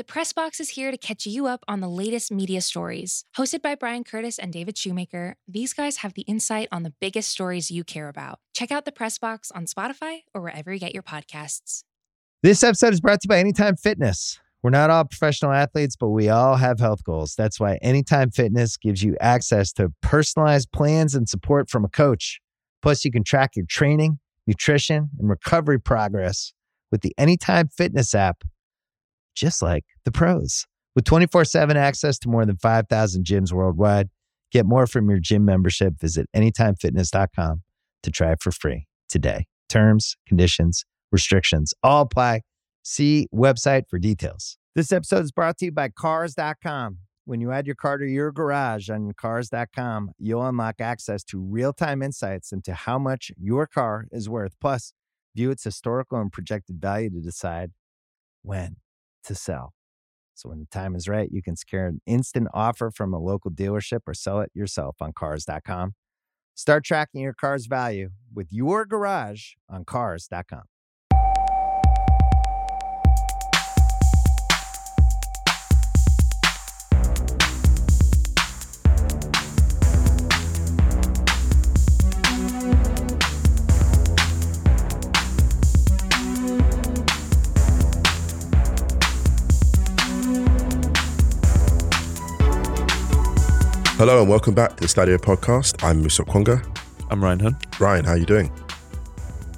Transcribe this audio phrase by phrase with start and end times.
[0.00, 3.26] The Press Box is here to catch you up on the latest media stories.
[3.36, 7.28] Hosted by Bryan Curtis and David Shoemaker, these guys have the insight on the biggest
[7.28, 8.38] stories you care about.
[8.54, 11.84] Check out the Press Box on Spotify or wherever you get your podcasts.
[12.42, 14.40] This episode is brought to you by Anytime Fitness.
[14.62, 17.34] We're not all professional athletes, but we all have health goals.
[17.36, 22.40] That's why Anytime Fitness gives you access to personalized plans and support from a coach.
[22.80, 26.54] Plus, you can track your training, nutrition, and recovery progress
[26.90, 28.44] with the Anytime Fitness app
[29.34, 30.66] just like the pros.
[30.94, 34.08] With 24 7 access to more than 5,000 gyms worldwide,
[34.50, 35.98] get more from your gym membership.
[36.00, 37.62] Visit anytimefitness.com
[38.02, 39.46] to try it for free today.
[39.68, 42.42] Terms, conditions, restrictions all apply.
[42.82, 44.56] See website for details.
[44.74, 46.98] This episode is brought to you by Cars.com.
[47.24, 51.72] When you add your car to your garage on Cars.com, you'll unlock access to real
[51.72, 54.56] time insights into how much your car is worth.
[54.60, 54.92] Plus,
[55.36, 57.70] view its historical and projected value to decide
[58.42, 58.76] when
[59.24, 59.74] to sell.
[60.34, 63.50] So when the time is right, you can secure an instant offer from a local
[63.50, 65.92] dealership or sell it yourself on cars.com.
[66.54, 70.69] Start tracking your car's value with your garage on cars.com.
[94.00, 95.84] Hello and welcome back to the Stadio podcast.
[95.84, 96.64] I'm Musa Okwonga.
[97.10, 97.58] I'm Ryan Hunn.
[97.78, 98.50] Ryan, how are you doing?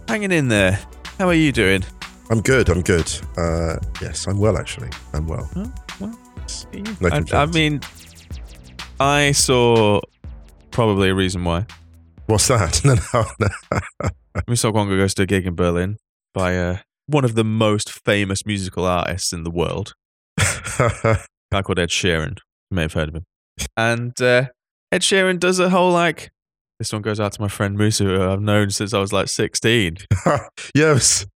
[0.09, 0.81] Hanging in there.
[1.17, 1.85] How are you doing?
[2.29, 2.69] I'm good.
[2.69, 3.09] I'm good.
[3.37, 4.89] Uh, yes, I'm well actually.
[5.13, 5.49] I'm well.
[5.55, 6.19] Oh, well,
[7.01, 7.83] No I, I mean,
[8.99, 10.01] I saw
[10.73, 11.65] probably a reason why.
[12.27, 12.81] What's that?
[12.85, 13.49] No, no,
[14.03, 14.09] no.
[14.49, 15.99] Musa Okwonga goes to a gig in Berlin
[16.35, 19.95] by uh, one of the most famous musical artists in the world,
[20.37, 21.19] a
[21.53, 22.39] guy called Ed Sheeran.
[22.73, 23.25] You may have heard of him.
[23.77, 24.49] And uh,
[24.91, 26.31] Ed Sheeran does a whole like,
[26.79, 29.29] this one goes out to my friend Musa, who I've known since I was like
[29.29, 29.99] 16.
[30.75, 31.27] yes.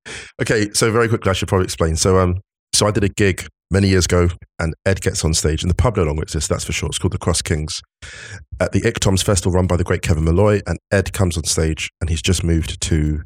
[0.40, 0.70] Okay.
[0.72, 1.96] So very quickly, I should probably explain.
[1.96, 2.40] So, um,
[2.74, 5.74] so I did a gig many years ago, and Ed gets on stage, and the
[5.74, 6.48] pub no longer exists.
[6.48, 6.88] That's for sure.
[6.88, 7.80] It's called the Cross Kings
[8.60, 10.60] at the Ictoms Festival, run by the great Kevin Malloy.
[10.66, 13.22] And Ed comes on stage, and he's just moved to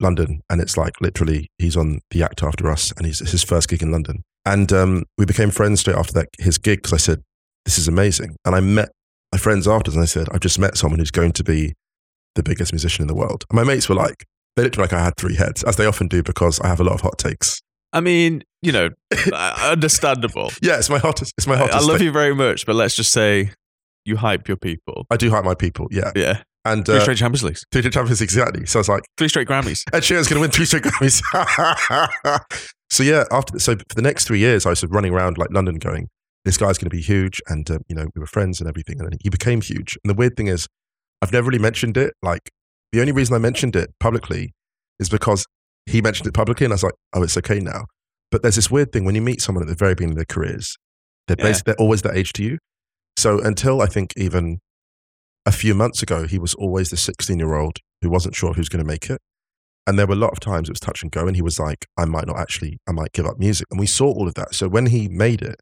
[0.00, 3.68] London, and it's like literally he's on the act after us, and he's his first
[3.68, 4.22] gig in London.
[4.44, 7.22] And um, we became friends straight after that his gig because I said,
[7.64, 8.90] "This is amazing," and I met
[9.32, 11.74] my friends afterwards, and I said, "I've just met someone who's going to be
[12.34, 14.24] the biggest musician in the world." And my mates were like,
[14.56, 16.84] they looked like I had three heads, as they often do, because I have a
[16.84, 17.62] lot of hot takes.
[17.92, 18.90] I mean, you know,
[19.32, 20.50] uh, understandable.
[20.60, 21.32] Yeah, it's my hottest.
[21.38, 21.78] It's my hottest.
[21.78, 22.06] I love thing.
[22.06, 23.50] you very much, but let's just say
[24.04, 25.06] you hype your people.
[25.10, 25.86] I do hype my people.
[25.92, 26.42] Yeah, Yeah.
[26.64, 28.66] and Three uh, straight Champions Leagues, three champions Leagues, exactly.
[28.66, 29.84] So I was like, three straight Grammys.
[29.92, 31.22] Ed Sheeran's going to win three straight Grammys.
[32.90, 35.76] so yeah, after so for the next three years, I was running around like London,
[35.76, 36.08] going,
[36.48, 38.96] "This guy's going to be huge," and uh, you know, we were friends and everything,
[38.98, 39.90] and then he became huge.
[40.02, 40.66] And the weird thing is,
[41.22, 42.14] I've never really mentioned it.
[42.22, 42.50] Like
[42.92, 44.52] the only reason I mentioned it publicly
[44.98, 45.44] is because
[45.86, 47.84] he mentioned it publicly, and I was like, "Oh, it's okay now."
[48.30, 50.34] But there's this weird thing when you meet someone at the very beginning of their
[50.36, 50.76] careers,
[51.26, 51.44] they're Yeah.
[51.44, 52.58] basically they're always that age to you.
[53.16, 54.58] So until I think even
[55.46, 58.68] a few months ago, he was always the 16 year old who wasn't sure who's
[58.68, 59.20] going to make it.
[59.86, 61.58] And there were a lot of times it was touch and go, and he was
[61.58, 63.66] like, I might not actually, I might give up music.
[63.70, 64.54] And we saw all of that.
[64.54, 65.56] So when he made it,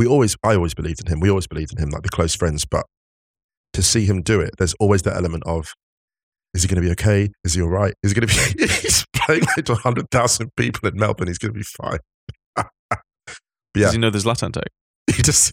[0.00, 1.20] we always, I always believed in him.
[1.20, 2.64] We always believed in him, like the close friends.
[2.64, 2.86] But
[3.74, 5.74] to see him do it, there's always that element of,
[6.54, 7.28] is he going to be okay?
[7.44, 7.92] Is he all right?
[8.02, 11.28] Is he going to be, he's playing like to 100,000 people in Melbourne.
[11.28, 11.98] He's going to be fine.
[13.76, 13.84] Yeah.
[13.84, 14.64] Does he know there's Latin take?
[15.14, 15.52] He just,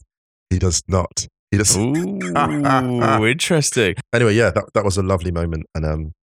[0.50, 1.28] he does not.
[1.52, 1.94] He just, Ooh,
[3.28, 3.94] interesting.
[4.12, 5.68] anyway, yeah, that, that was a lovely moment.
[5.76, 6.14] And um,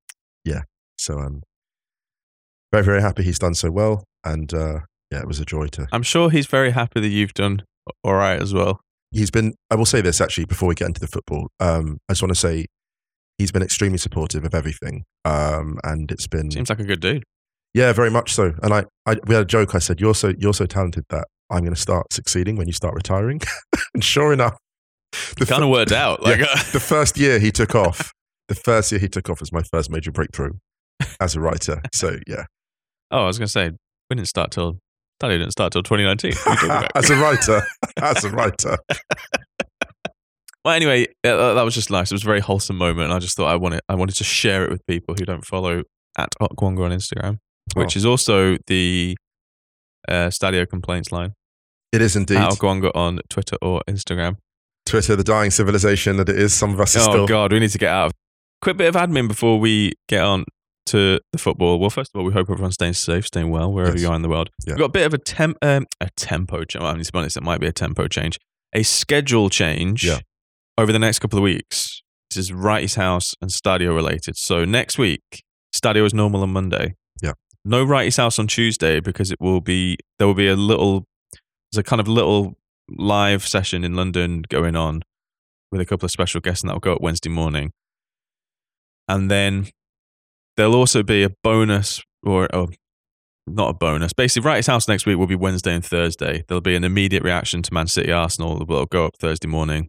[0.44, 0.62] yeah,
[0.98, 1.42] so um,
[2.72, 4.02] very, very happy he's done so well.
[4.24, 4.80] And uh,
[5.12, 5.86] yeah, it was a joy to.
[5.92, 7.62] I'm sure he's very happy that you've done
[8.02, 8.80] all right as well.
[9.10, 11.48] He's been, I will say this actually before we get into the football.
[11.60, 12.66] Um, I just want to say
[13.38, 15.04] he's been extremely supportive of everything.
[15.24, 17.22] Um, and it's been, Seems like a good dude.
[17.74, 18.52] yeah, very much so.
[18.62, 19.74] And I, I, we had a joke.
[19.74, 22.72] I said, you're so, you're so talented that I'm going to start succeeding when you
[22.72, 23.40] start retiring.
[23.94, 24.56] and sure enough,
[25.38, 26.20] the Kind of worked out.
[26.22, 26.28] Yeah.
[26.28, 28.12] Like, uh, the first year he took off,
[28.48, 30.50] the first year he took off was my first major breakthrough
[31.20, 31.80] as a writer.
[31.92, 32.46] So yeah,
[33.12, 33.70] oh, I was going to say,
[34.10, 34.78] we didn't start till,
[35.20, 36.32] Daddy didn't start till 2019.
[36.32, 36.90] What are you talking about?
[36.96, 37.62] as a writer,
[38.02, 38.76] as a writer.
[40.64, 42.10] Well, anyway, that was just nice.
[42.10, 44.24] It was a very wholesome moment, and I just thought I wanted I wanted to
[44.24, 45.82] share it with people who don't follow
[46.16, 47.38] at Okwonga on Instagram,
[47.74, 47.98] which Oh.
[47.98, 49.16] is also the
[50.08, 51.34] uh, Stadio complaints line.
[51.92, 54.36] It is indeed At Okwonga on Twitter or Instagram.
[54.86, 56.52] Twitter, the dying civilization that it is.
[56.54, 57.26] Some of us are Oh still.
[57.26, 58.06] God, we need to get out.
[58.06, 58.12] of
[58.62, 60.44] Quick bit of admin before we get on.
[60.86, 63.92] To the football, well, first of all, we hope everyone's staying safe, staying well wherever
[63.96, 64.02] Yes.
[64.02, 64.50] you are in the world.
[64.66, 64.74] Yeah.
[64.74, 66.82] We've got a bit of a temp, um, a tempo change.
[66.82, 68.38] Well, I mean, to be honest, it might be a tempo change,
[68.74, 70.18] a schedule change Yeah.
[70.76, 72.02] over the next couple of weeks.
[72.30, 74.36] This is Wrighty's House and Stadio related.
[74.36, 75.22] So next week,
[75.74, 76.94] Stadio is normal on Monday.
[77.22, 77.32] Yeah.
[77.64, 81.06] No Wrighty's House on Tuesday because it will be there will be a little
[81.72, 82.58] there's a kind of little
[82.90, 85.02] live session in London going on
[85.72, 87.72] with a couple of special guests, and that will go up Wednesday morning.
[89.08, 89.68] And then
[90.56, 92.68] there'll also be a bonus, or, or
[93.46, 94.12] not a bonus.
[94.12, 96.44] Basically, Wrighty's House next week will be Wednesday and Thursday.
[96.48, 99.88] There'll be an immediate reaction to Man City Arsenal that will go up Thursday morning.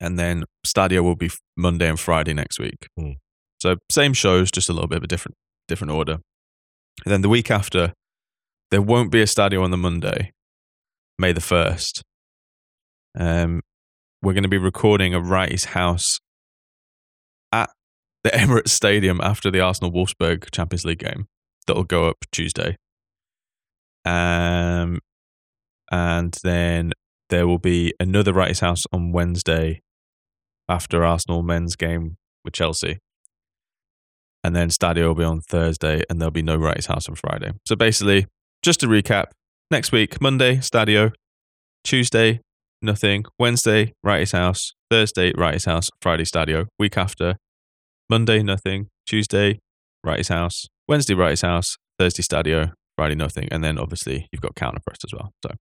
[0.00, 2.88] And then Stadio will be Monday and Friday next week.
[2.96, 3.12] Hmm.
[3.60, 5.34] So same shows, just a little bit of a different
[5.66, 6.18] different order.
[7.04, 7.92] And then the week after,
[8.70, 10.32] there won't be a Stadio on the Monday,
[11.18, 12.02] May the first.
[13.18, 13.60] Um,
[14.22, 16.20] we're going to be recording a Wrighty's House
[17.52, 17.70] at
[18.24, 21.26] the Emirates Stadium after the Arsenal Wolfsburg Champions League game.
[21.66, 22.76] That'll go up Tuesday.
[24.04, 25.00] Um,
[25.90, 26.92] and then
[27.30, 29.82] there will be another Wrighty's House on Wednesday
[30.68, 32.98] after Arsenal men's game with Chelsea.
[34.44, 37.52] And then Stadio will be on Thursday, and there'll be no Wrighty's House on Friday.
[37.66, 38.26] So basically,
[38.62, 39.26] just to recap,
[39.70, 41.12] next week, Monday, Stadio,
[41.84, 42.40] Tuesday,
[42.80, 46.66] nothing, Wednesday, Wrighty's House, Thursday, Wrighty's House, Friday, Stadio.
[46.78, 47.36] Week after,
[48.10, 49.60] Monday, nothing, Tuesday,
[50.04, 53.48] Wrighty's House, Wednesday, Wrighty's House, Thursday, Stadio, Friday, nothing.
[53.50, 55.30] And then obviously, you've got Counterpressed as well.
[55.44, 55.54] So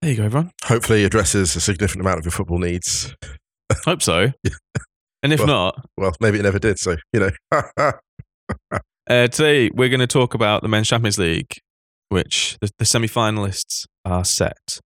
[0.00, 0.50] there you go, everyone.
[0.64, 3.14] Hopefully, it addresses a significant amount of your football needs.
[3.84, 4.32] Hope so.
[5.24, 6.80] And if Well- not, Well, maybe it never did.
[6.80, 7.30] So you know,
[9.08, 11.58] Uh, today we're going to talk about the Men's Champions League,
[12.08, 14.80] which the, the semi-finalists are set.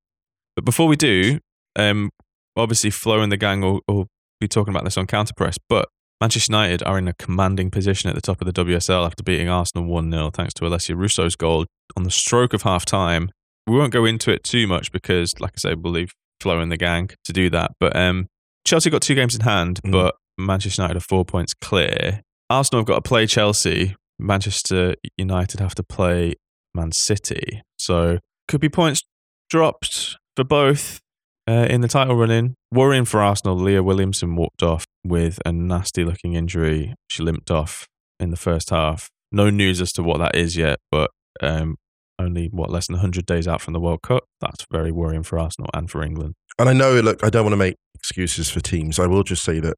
[0.55, 1.39] But before we do,
[1.77, 2.11] um,
[2.57, 4.09] obviously Flo and the gang will, will
[4.41, 5.57] be talking about this on Counterpress.
[5.69, 5.89] But
[6.21, 9.49] Manchester United are in a commanding position at the top of the WSL after beating
[9.49, 11.67] Arsenal one 0 thanks to Alessia Russo's goal
[11.97, 13.31] on the stroke of half time.
[13.67, 16.71] We won't go into it too much because, like I said, we'll leave Flo and
[16.73, 17.73] the gang to do that.
[17.81, 18.29] But um,
[18.65, 19.93] Chelsea got two games in hand, Mm.
[19.93, 22.23] but Manchester United are four points clear.
[22.49, 23.95] Arsenal have got to play Chelsea.
[24.19, 26.35] Manchester United have to play
[26.75, 27.63] Man City.
[27.79, 28.19] So
[28.49, 29.03] could be points
[29.51, 31.01] dropped for both
[31.49, 32.55] uh, in the title running.
[32.73, 36.95] Worrying for Arsenal, Leah Williamson walked off with a nasty looking injury.
[37.09, 37.87] She limped off
[38.19, 39.09] in the first half.
[39.33, 41.11] No news as to what that is yet, but
[41.43, 41.77] um,
[42.19, 44.25] only what less than 100 days out from the World Cup.
[44.41, 46.35] That's very worrying for Arsenal and for England.
[46.59, 47.01] and I know.
[47.01, 48.99] Look, I don't want to make excuses for teams.
[48.99, 49.77] I will just say that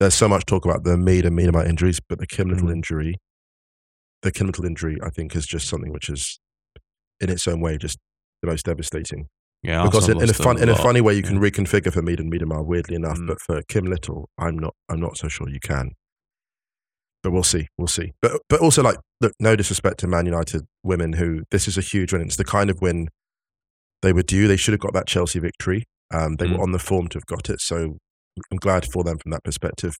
[0.00, 2.72] there's so much talk about the Mead and Mead injuries, but the Kim Little Mhm.
[2.72, 3.14] injury,
[4.22, 6.38] the Kim Little injury, I think is just something which is,
[7.20, 7.98] in its own way, just
[8.42, 9.28] the most devastating.
[9.62, 12.18] Yeah, because in, in a fun, in a funny way, you can reconfigure for Mead
[12.18, 13.18] and Miedema, weirdly enough.
[13.18, 13.26] Mm.
[13.26, 14.74] But for Kim Little, I'm not.
[14.88, 15.90] I'm not so sure you can.
[17.22, 17.66] But we'll see.
[17.76, 18.12] We'll see.
[18.22, 21.82] But but also, like, look, no disrespect to Man United women, who this is a
[21.82, 22.22] huge win.
[22.22, 23.08] It's the kind of win
[24.00, 24.48] they were due.
[24.48, 25.84] They should have got that Chelsea victory.
[26.12, 26.56] Um, they Mm.
[26.56, 27.60] were on the form to have got it.
[27.60, 27.98] So
[28.50, 29.96] I'm glad for them from that perspective.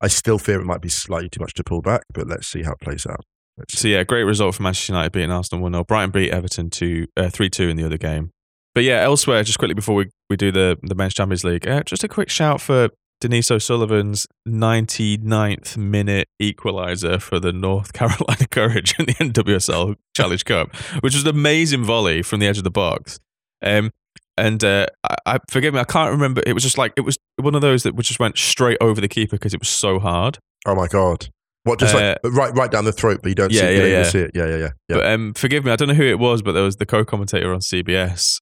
[0.00, 2.62] I still fear it might be slightly too much to pull back, but let's see
[2.62, 3.24] how it plays out.
[3.56, 6.70] Let's So yeah, great result for Manchester United beating Arsenal one 0 Brighton beat Everton
[6.70, 8.30] two uh, three two in the other game.
[8.74, 11.82] But yeah, elsewhere, just quickly before we, we do the the men's Champions League, uh,
[11.84, 12.88] just a quick shout for
[13.20, 20.74] Denise O'Sullivan's 99th minute equaliser for the North Carolina Courage in the NWSL Challenge Cup,
[21.00, 23.18] which was an amazing volley from the edge of the box.
[23.62, 23.90] Um,
[24.36, 26.42] and uh, I, I forgive me, I can't remember.
[26.44, 29.08] It was just like it was one of those that just went straight over the
[29.08, 30.38] keeper because it was so hard.
[30.66, 31.28] Oh my god!
[31.62, 33.72] What just like right right down the throat, but you don't Uh, yeah, see, you
[33.74, 34.02] yeah, don't yeah.
[34.02, 34.30] see it.
[34.34, 34.70] Yeah, yeah, yeah.
[34.88, 34.96] yeah.
[34.96, 37.54] But um, forgive me, I don't know who it was, but there was the co-commentator
[37.54, 38.40] on CBS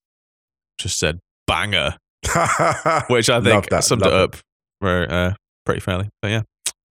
[0.79, 1.97] just said banger,
[3.09, 4.21] which I think that, summed love it it.
[4.21, 4.37] up
[4.81, 5.33] very, uh,
[5.65, 6.09] pretty fairly.
[6.21, 6.43] But yeah,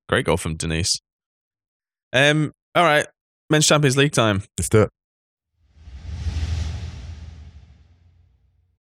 [0.09, 0.99] great goal from Denise.
[2.13, 3.07] Um, all right,
[3.49, 4.43] men's Champions League time.
[4.57, 4.89] Let's do it.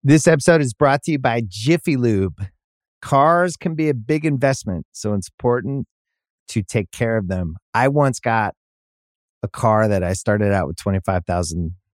[0.04, 2.46] This episode is brought to you by Jiffy Lube.
[3.00, 5.86] Cars can be a big investment, so it's important
[6.48, 7.56] to take care of them.
[7.72, 8.54] I once got
[9.44, 11.74] a car that I started out with 25,000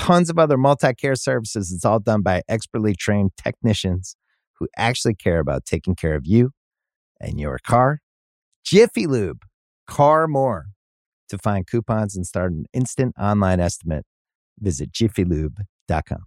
[0.00, 1.72] tons of other multi care services.
[1.72, 4.16] It's all done by expertly trained technicians
[4.58, 6.50] who actually care about taking care of you
[7.20, 8.00] and your car.
[8.64, 9.42] Jiffy Lube,
[9.86, 10.66] car more.
[11.28, 14.04] To find coupons and start an instant online estimate,
[14.60, 16.26] Visit jiffylube.com.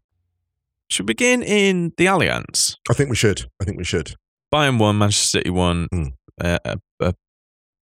[0.90, 2.76] Should we begin in the Allianz?
[2.90, 3.46] I think we should.
[3.62, 4.16] I think we should.
[4.54, 5.88] Bayern won, Manchester City won.
[5.94, 6.14] Mm.
[6.42, 7.14] Uh, a, a,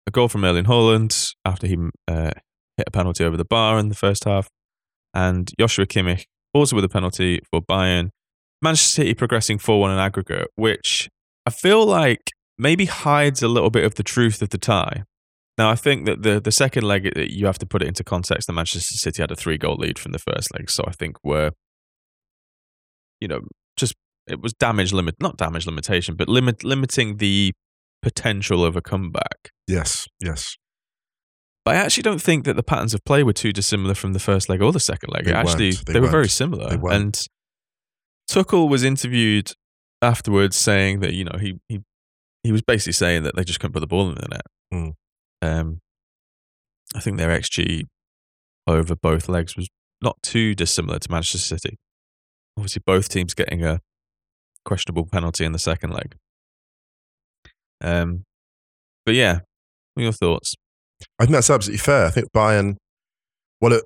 [0.06, 2.30] a goal from Erling Haaland after he uh,
[2.76, 4.48] hit a penalty over the bar in the first half,
[5.14, 6.24] and Joshua Kimmich
[6.54, 8.10] also with a penalty for Bayern.
[8.60, 11.08] Manchester City progressing 4 1 in aggregate, which
[11.46, 15.04] I feel like maybe hides a little bit of the truth of the tie.
[15.56, 18.04] Now, I think that the, the second leg, uh, you have to put it into
[18.04, 20.70] context that Manchester City had a three goal lead from the first leg.
[20.70, 21.50] So I think we're,
[23.20, 23.40] you know,
[23.76, 23.94] just
[24.28, 27.52] it was damage limit, not damage limitation, but limit limiting the
[28.02, 29.50] potential of a comeback.
[29.66, 30.56] Yes, yes.
[31.68, 34.18] But I actually don't think that the patterns of play were too dissimilar from the
[34.18, 35.26] first leg or the second leg.
[35.26, 36.78] They actually, they, They were very similar.
[36.90, 37.26] And
[38.26, 39.52] Tuchel was interviewed
[40.00, 41.82] afterwards saying that you know he he
[42.42, 44.46] he was basically saying that they just couldn't put the ball in the net.
[44.72, 44.94] Mm.
[45.42, 45.80] Um,
[46.96, 47.84] I think their xG
[48.66, 49.68] over both legs was
[50.00, 51.76] not too dissimilar to Manchester City.
[52.56, 53.80] Obviously, both teams getting a
[54.64, 56.16] questionable penalty in the second leg.
[57.82, 58.24] Um,
[59.04, 59.40] but yeah,
[59.92, 60.54] what are your thoughts?
[61.18, 62.06] I think that's absolutely fair.
[62.06, 62.76] I think Bayern,
[63.60, 63.84] well, it,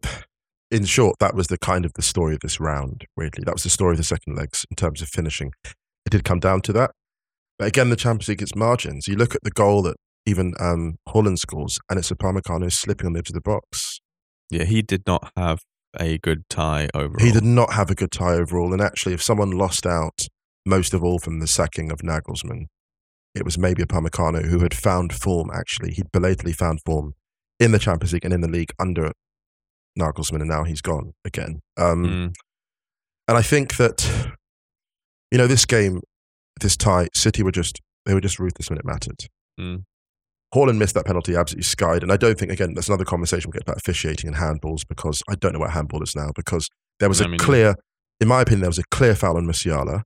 [0.70, 3.44] in short, that was the kind of the story of this round, weirdly.
[3.44, 5.52] That was the story of the second legs in terms of finishing.
[5.64, 6.92] It did come down to that.
[7.58, 9.06] But again, the Champions League, it's margins.
[9.06, 13.06] You look at the goal that even um, Haaland scores, and it's a Upamecano slipping
[13.06, 14.00] on the edge of the box.
[14.50, 15.60] Yeah, he did not have
[15.98, 17.24] a good tie overall.
[17.24, 18.72] He did not have a good tie overall.
[18.72, 20.26] And actually, if someone lost out
[20.64, 22.66] most of all from the sacking of Nagelsmann,
[23.34, 25.92] it was maybe Upamecano who had found form, actually.
[25.92, 27.14] He'd belatedly found form
[27.58, 29.12] in the Champions League and in the league under
[29.98, 31.60] Nagelsmann, and now he's gone again.
[31.76, 32.32] Um, Mm,
[33.28, 34.04] And I think that,
[35.30, 36.00] you know, this game,
[36.60, 39.26] this tie, City were just, they were just ruthless when it mattered.
[39.60, 39.84] Mm.
[40.54, 42.02] Haaland missed that penalty, absolutely skied.
[42.02, 45.22] And I don't think, again, that's another conversation we'll get about officiating and handballs because
[45.28, 46.68] I don't know what handball is now because
[47.00, 47.76] there was a mean, clear,
[48.20, 50.02] in my opinion, there was a clear foul on Musiala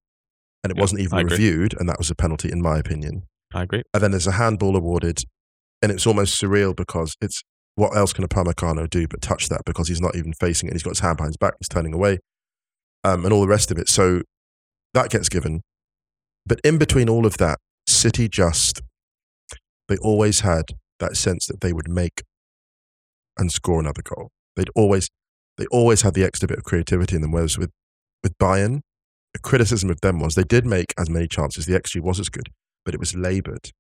[0.67, 1.75] and it Yeah, wasn't even reviewed.
[1.79, 3.23] And that was a penalty, in my opinion.
[3.55, 3.83] I agree.
[3.95, 5.19] And then there's a handball awarded
[5.83, 7.43] and it's almost surreal because it's
[7.77, 10.73] what else can a Upamecano do but touch that because he's not even facing it.
[10.73, 12.19] He's got his hand behind his back, he's turning away,
[13.05, 13.89] um, and all the rest of it.
[13.89, 14.23] So
[14.95, 15.61] that gets given.
[16.47, 18.81] But in between all of that, City just,
[19.89, 20.65] they always had
[20.99, 22.23] that sense that they would make
[23.39, 24.31] and score another goal.
[24.57, 25.09] They'd always,
[25.59, 27.33] they always had the extra bit of creativity in them.
[27.33, 27.71] Whereas with,
[28.23, 28.81] with Bayern,
[29.37, 31.67] the criticism of them was they did make as many chances.
[31.67, 32.49] The XG was as good,
[32.87, 33.71] but it was laboured.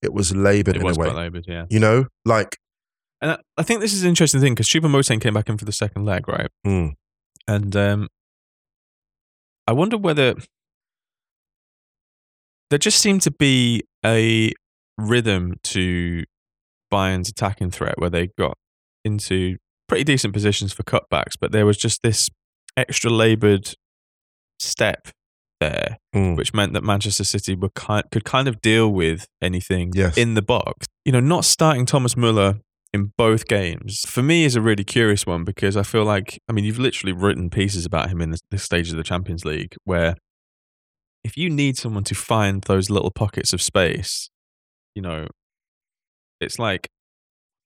[0.00, 1.10] It was laboured It in was a way.
[1.10, 1.66] laboured, yeah.
[1.68, 2.56] You know, like
[3.20, 5.66] And I, I think this is an interesting thing because Choupo-Moting came back in for
[5.66, 6.48] the second leg, right?
[6.66, 6.92] mm,
[7.46, 8.08] And um,
[9.66, 10.34] I wonder whether
[12.70, 14.52] there just seemed to be a
[14.96, 16.24] rhythm to
[16.90, 18.56] Bayern's attacking threat where they got
[19.04, 22.30] into pretty decent positions for cutbacks, but there was just this
[22.76, 23.74] extra laboured
[24.58, 25.08] step
[25.60, 26.36] there, mm.
[26.36, 30.16] which meant that Manchester City were kind, could kind of deal with anything Yes.
[30.16, 30.86] in the box.
[31.04, 32.60] You know, not starting Thomas Muller
[32.94, 36.52] in both games for me is a really curious one because I feel like I
[36.52, 39.74] mean you've literally written pieces about him in this, this stage of the Champions League
[39.84, 40.14] where
[41.22, 44.30] if you need someone to find those little pockets of space,
[44.94, 45.26] you know,
[46.40, 46.88] it's like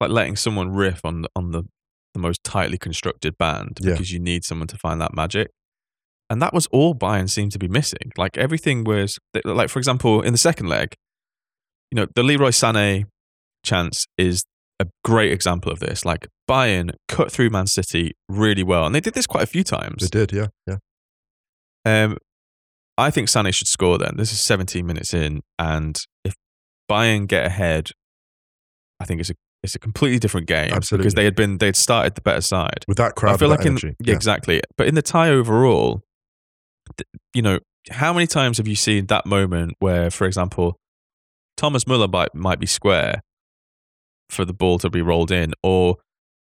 [0.01, 1.63] like letting someone riff on the, on the
[2.15, 3.93] the most tightly constructed band Yeah.
[3.93, 5.51] because you need someone to find that magic.
[6.31, 8.13] And that was all Bayern seemed to be missing.
[8.17, 10.95] Like everything was like for example in the second leg,
[11.91, 13.05] you know, the Leroy Sané
[13.65, 14.45] chance is
[14.81, 16.05] a great example of this.
[16.05, 19.65] Like Bayern cut through Man City really well, and they did this quite a few
[19.65, 20.09] times.
[20.09, 20.77] they did, yeah, yeah.
[21.85, 22.17] Um,
[22.99, 23.99] I think Sané should score.
[23.99, 26.35] Then this is 17 minutes in, and if
[26.91, 27.91] Bayern get ahead,
[29.01, 31.05] I think it's a it's a completely different game Absolutely.
[31.05, 32.85] because they had been they'd started the better side.
[32.89, 36.03] With that crowd, I feel like in yeah, exactly, but in the tie overall,
[37.35, 37.59] you know,
[37.91, 40.77] how many times have you seen that moment where, for example,
[41.57, 43.21] Thomas Muller might might be square
[44.31, 45.97] for the ball to be rolled in, or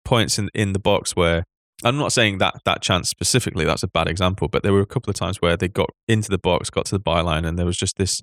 [0.06, 1.44] points in in the box where
[1.84, 3.66] I'm not saying that that chance specifically.
[3.66, 6.30] That's a bad example, but there were a couple of times where they got into
[6.30, 8.22] the box, got to the byline, and there was just this.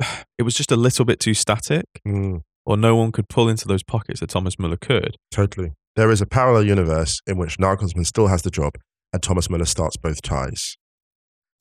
[0.38, 3.68] It was just a little bit too static, Mm, or no one could pull into
[3.68, 5.16] those pockets that Thomas Muller could.
[5.30, 5.72] totally.
[5.94, 8.72] There is a parallel universe in which Nagelsmann still has the job
[9.12, 10.76] and Thomas Müller starts both ties.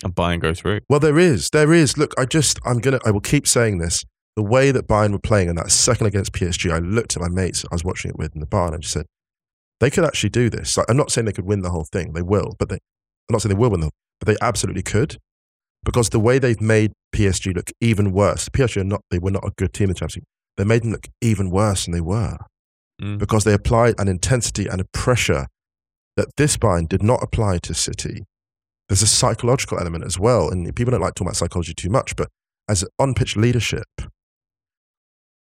[0.03, 0.79] And Bayern go through.
[0.89, 1.49] Well, there is.
[1.51, 1.97] There is.
[1.97, 4.03] Look, I just, I'm going to, I will keep saying this.
[4.35, 7.29] The way that Bayern were playing in that second against PSG, I looked at my
[7.29, 9.05] mates I was watching it with in the bar and I just said,
[9.79, 10.77] they could actually do this.
[10.77, 12.13] Like, I'm not saying they could win the whole thing.
[12.13, 13.89] They will, but they, I'm not saying they will win the
[14.19, 15.17] but they absolutely could.
[15.83, 19.43] Because the way they've made PSG look even worse, PSG are not, they were not
[19.43, 20.25] a good team in the Champions League.
[20.57, 22.37] They made them look even worse than they were
[23.01, 23.17] Mm.
[23.17, 25.47] because they applied an intensity and a pressure
[26.17, 28.25] that this bind did not apply to City.
[28.89, 32.15] There's a psychological element as well, and people don't like talking about psychology too much,
[32.15, 32.29] but
[32.67, 33.85] as on pitch leadership,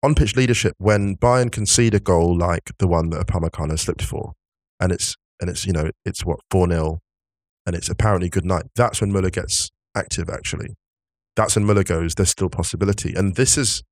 [0.03, 4.33] on pitch leadership, when Bayern concede a goal like the one that Upamecano slipped for,
[4.81, 6.99] and it's and it's you know it's what four 0
[7.67, 8.65] and it's apparently good night.
[8.77, 10.29] That's when Muller gets active.
[10.29, 10.75] Actually,
[11.35, 12.15] that's when Muller goes.
[12.15, 13.83] There's still possibility, and this is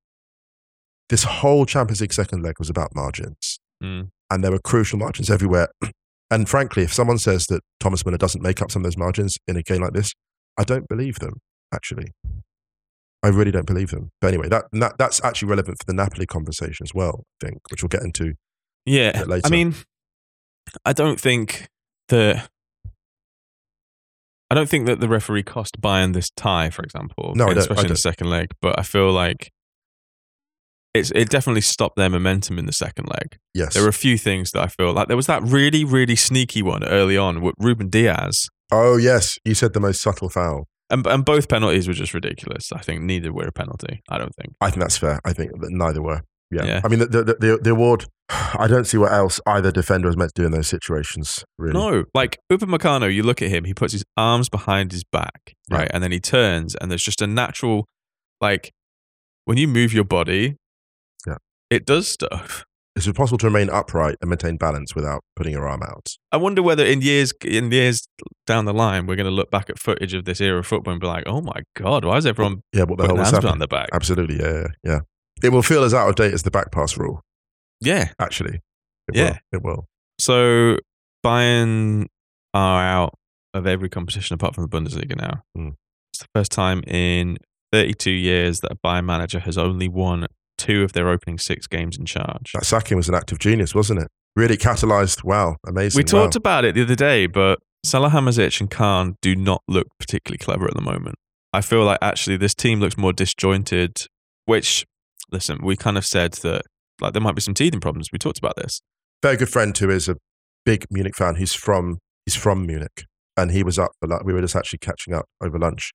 [1.09, 4.09] this whole Champions League second leg was about margins, Mm.
[4.29, 5.67] and there were crucial margins everywhere.
[6.31, 9.37] And frankly, if someone says that Thomas Muller doesn't make up some of those margins
[9.47, 10.13] in a game like this,
[10.57, 11.33] I don't believe them.
[11.73, 12.07] Actually,
[13.23, 14.11] I really don't believe them.
[14.21, 17.23] But anyway, that, that that's actually relevant for the Napoli conversation as well.
[17.41, 18.33] I think, which we'll get into.
[18.85, 19.11] Yeah.
[19.11, 19.47] bit later.
[19.47, 19.75] I mean,
[20.83, 21.67] I don't think
[22.09, 22.49] that.
[24.49, 27.33] I don't think that the referee cost Bayern this tie, for example.
[27.35, 28.49] No, I don't- especially in the second leg.
[28.61, 29.51] But I feel like
[30.95, 33.37] it's it definitely stopped their momentum in the second leg.
[33.53, 36.15] Yes, There were a few things that I feel like there was that really, really
[36.15, 40.67] sneaky one early on with Ruben Dias, Oh yes, you said the most subtle foul.
[40.89, 42.71] and and both penalties were just ridiculous.
[42.73, 44.01] I think neither were a penalty.
[44.09, 44.53] I don't think.
[44.61, 45.19] I think that's fair.
[45.25, 46.21] I think that neither were.
[46.51, 46.65] Yeah.
[46.65, 46.81] Yeah.
[46.83, 50.15] I mean, the, the, the, the award, I don't see what else either defender is
[50.15, 51.73] meant to do in those situations, really.
[51.73, 55.77] No, like Upamecano, you look at him, he puts his arms behind his back, Yeah.
[55.77, 55.91] right?
[55.93, 57.87] And then he turns, and there's just a natural,
[58.41, 58.71] like,
[59.45, 60.55] when you move your body.
[61.75, 62.65] It does stuff.
[62.95, 66.07] Is it possible to remain upright and maintain balance without putting your arm out?
[66.31, 68.07] I wonder whether in years in years
[68.47, 70.93] down the line, we're going to look back at footage of this era of football
[70.93, 73.41] and be like, oh my God, why is everyone Yeah, what the hell was happening?
[73.41, 73.89] behind the back?
[73.91, 74.99] Absolutely, yeah, yeah, yeah.
[75.43, 77.21] It will feel as out of date as the back pass rule,
[77.81, 78.11] Yeah.
[78.17, 78.61] actually.
[79.09, 79.39] It Yeah.
[79.51, 79.59] Will.
[79.59, 79.87] It will.
[80.17, 80.77] So
[81.25, 82.05] Bayern
[82.53, 83.13] are out
[83.53, 85.43] of every competition apart from the Bundesliga now.
[85.57, 85.73] Mm.
[86.13, 87.37] It's the first time in
[87.73, 91.97] 32 years that a Bayern manager has only won two of their opening six games
[91.97, 92.51] in charge.
[92.53, 94.07] That sacking was an act of genius, wasn't it?
[94.35, 95.23] Really catalyzed.
[95.23, 95.99] Wow, amazing.
[95.99, 96.39] We talked wow.
[96.39, 100.73] about it the other day, but Salihamidzic and Kahn do not look particularly clever at
[100.73, 101.15] the moment.
[101.53, 104.07] I feel like actually this team looks more disjointed,
[104.45, 104.85] which,
[105.31, 106.63] listen, we kind of said that
[106.99, 108.09] like there might be some teething problems.
[108.11, 108.81] We talked about this.
[109.21, 110.17] very good friend who is a
[110.65, 111.35] big Munich fan.
[111.35, 113.05] He's from he's from Munich,
[113.37, 115.91] and he was up for like we were just actually catching up over lunch,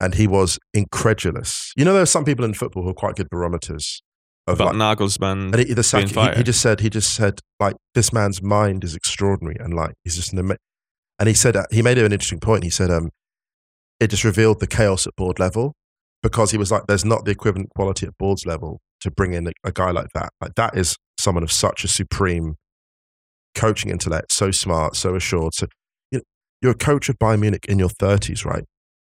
[0.00, 1.72] and he was incredulous.
[1.76, 4.02] You know, there are some people in football who are quite good barometers
[4.46, 5.52] of About like, Nagelsmann.
[5.52, 8.42] and he, the sack, being he, he just said he just said like this man's
[8.42, 10.56] mind is extraordinary, and like he's just an ama-
[11.18, 12.64] and he said uh, he made an interesting point.
[12.64, 13.10] He said um,
[14.00, 15.74] it just revealed the chaos at board level
[16.22, 19.48] because he was like, there's not the equivalent quality at boards level to bring in
[19.48, 20.30] a, a guy like that.
[20.40, 22.54] Like that is someone of such a supreme
[23.54, 25.54] coaching intellect, so smart, so assured.
[25.54, 25.66] So
[26.10, 26.24] you know,
[26.62, 28.64] you're a coach of Bayern Munich in your 30s, right?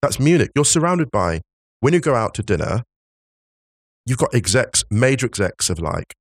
[0.05, 0.51] That's Munich.
[0.53, 1.41] You're surrounded by
[1.79, 2.83] when you go out to dinner,
[4.05, 6.13] you've got execs, major execs of like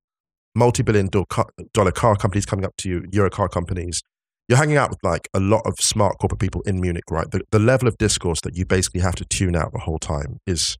[0.55, 4.01] multi billion dollar car- companies coming up to you, Euro car companies.
[4.49, 7.29] You're hanging out with like a lot of smart corporate people in Munich, right?
[7.29, 10.39] The, the level of discourse that you basically have to tune out the whole time
[10.47, 10.77] is.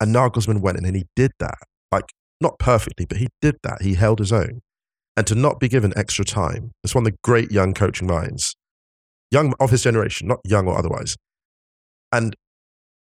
[0.00, 1.58] And Nagelsmann went in and he did that.
[1.90, 2.04] Like,
[2.40, 3.82] not perfectly, but he did that.
[3.82, 4.60] He held his own.
[5.16, 8.54] And to not be given extra time, it's one of the great young coaching minds,
[9.32, 11.16] young of his generation, not young or otherwise.
[12.14, 12.36] And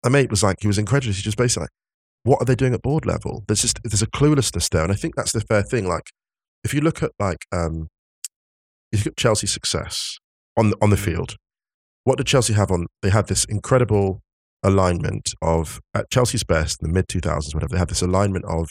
[0.06, 1.18] a mate was like, he was incredulous.
[1.18, 1.70] He just basically like,
[2.24, 3.44] what are they doing at board level?
[3.48, 5.88] There's just there's a cluelessness there, and I think that's the fair thing.
[5.88, 6.10] Like,
[6.64, 7.88] if you look at like um,
[8.92, 10.18] if you look at Chelsea's success
[10.58, 11.36] on the, on the field,
[12.04, 12.88] what did Chelsea have on?
[13.02, 14.22] They had this incredible
[14.64, 17.74] alignment of at Chelsea's best in the mid 2000s, whatever.
[17.74, 18.70] They had this alignment of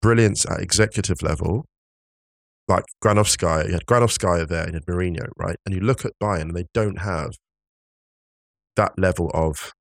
[0.00, 1.66] brilliance at executive level,
[2.68, 3.66] like Granovskaya.
[3.66, 5.56] You had Granovskaya there, and you had Mourinho, right?
[5.66, 7.32] And you look at Bayern, and they don't have
[8.78, 9.72] that level of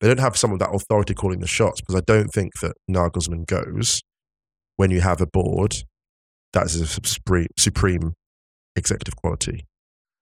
[0.00, 2.72] they don't have some of that authority calling the shots because I don't think that
[2.90, 4.02] Nagelsmann goes
[4.76, 5.76] when you have a board
[6.52, 6.86] that is a
[7.58, 8.14] supreme,
[8.76, 9.66] executive quality.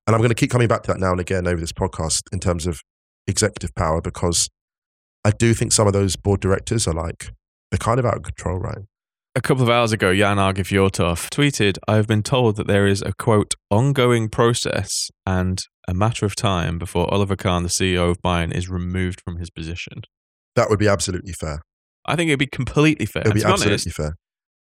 [0.07, 2.23] And I'm going to keep coming back to that now and again over this podcast
[2.33, 2.81] in terms of
[3.27, 4.49] executive power because
[5.25, 7.31] I do think some of those board directors are like,
[7.71, 8.85] they're kind of out of control, right?
[9.37, 12.87] A couple of hours ago, Jan Aage Fjørtoft tweeted, I have been told that there
[12.87, 18.11] is a quote, ongoing process and a matter of time before Oliver Kahn, the CEO
[18.11, 20.03] of Bayern, is removed from his position.
[20.57, 21.63] That would be absolutely fair.
[22.07, 23.23] I think it'd be completely fair.
[23.23, 24.15] It would be absolutely honest, fair.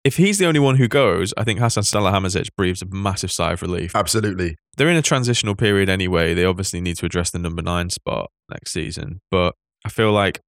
[0.04, 3.52] if he's the only one who goes, I think Hasan Salihamidzic breathes a massive sigh
[3.52, 3.94] of relief.
[3.94, 4.56] Absolutely.
[4.76, 6.34] They're in a transitional period anyway.
[6.34, 9.20] They obviously need to address the number nine spot next season.
[9.30, 9.54] But
[9.84, 10.40] I feel like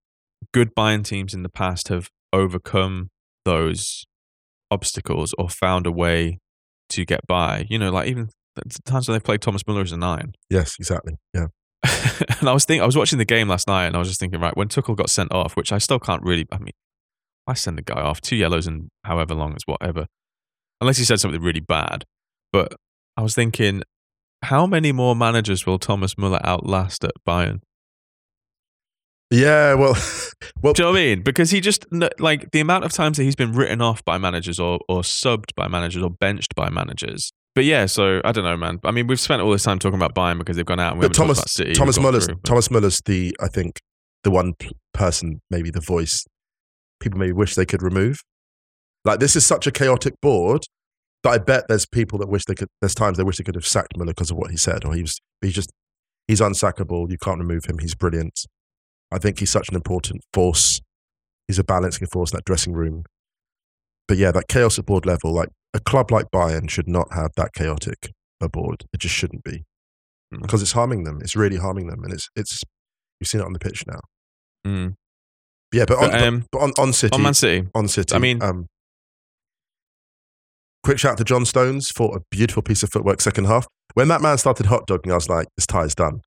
[0.52, 3.10] good Bayern teams in the past have overcome
[3.44, 4.04] those
[4.70, 6.38] obstacles or found a way
[6.90, 7.66] to get by.
[7.68, 10.34] You know, like even the times when they played Thomas Muller as a nine.
[10.50, 11.14] Yes, exactly.
[11.34, 11.46] Yeah.
[12.40, 14.20] and I was thinking, I was watching the game last night, and I was just
[14.20, 16.46] thinking, right, when Tuchel got sent off, which I still can't really.
[16.52, 16.72] I mean,
[17.46, 20.06] I send the guy off two yellows and however long it's whatever,
[20.80, 22.04] unless he said something really bad.
[22.52, 22.74] But
[23.16, 23.82] I was thinking,
[24.42, 27.60] how many more managers will Thomas Muller outlast at Bayern?
[29.30, 29.96] Yeah, well,
[30.62, 31.22] well, Do you know what I mean?
[31.22, 31.86] Because he just
[32.20, 35.54] like the amount of times that he's been written off by managers or or subbed
[35.56, 37.32] by managers or benched by managers.
[37.54, 38.78] But yeah, so I don't know, man.
[38.84, 41.00] I mean, we've spent all this time talking about Bayern because they've gone out and
[41.00, 41.72] we but Thomas about City.
[41.74, 43.78] Thomas Muller's through, but- Thomas Muller's the I think
[44.24, 44.54] the one
[44.94, 46.24] person, maybe the voice
[47.00, 48.20] people maybe wish they could remove.
[49.04, 50.62] Like this is such a chaotic board
[51.24, 52.68] that I bet there's people that wish they could.
[52.80, 54.94] There's times they wish they could have sacked Muller because of what he said, or
[54.94, 55.70] he was he's just
[56.28, 57.10] he's unsackable.
[57.10, 57.78] You can't remove him.
[57.78, 58.46] He's brilliant.
[59.10, 60.80] I think he's such an important force.
[61.48, 63.04] He's a balancing force in that dressing room.
[64.08, 67.30] But yeah, that chaos at board level, like a club like Bayern should not have
[67.36, 68.84] that chaotic a board.
[68.92, 69.64] It just shouldn't be
[70.34, 70.40] Mm.
[70.42, 71.18] because it's harming them.
[71.20, 72.62] It's really harming them, and it's it's
[73.20, 74.00] you've seen it on the pitch now.
[74.66, 74.94] Mm.
[75.72, 78.14] Yeah, but on, But, um, but, but on, on City, on Man City, on City.
[78.14, 78.66] I mean- um,
[80.84, 83.66] quick shout out to John Stones for a beautiful piece of footwork second half.
[83.94, 86.20] When that man started hot dogging, I was like, this tie's done.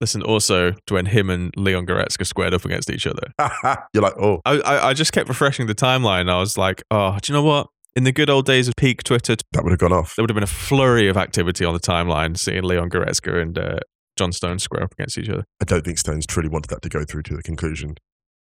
[0.00, 0.22] listen.
[0.22, 3.32] Also, to when him and Leon Goretzka squared up against each other,
[3.92, 6.30] You're like, oh, I, I I just kept refreshing the timeline.
[6.30, 7.66] I was like, oh, do you know what?
[7.96, 10.14] In the good old days of peak Twitter, that would have gone off.
[10.14, 13.58] there would have been a flurry of activity on the timeline, seeing Leon Goretzka and
[13.58, 13.80] uh,
[14.16, 15.44] John Stone square up against each other.
[15.60, 17.96] I don't think Stones truly wanted that to go through to the conclusion.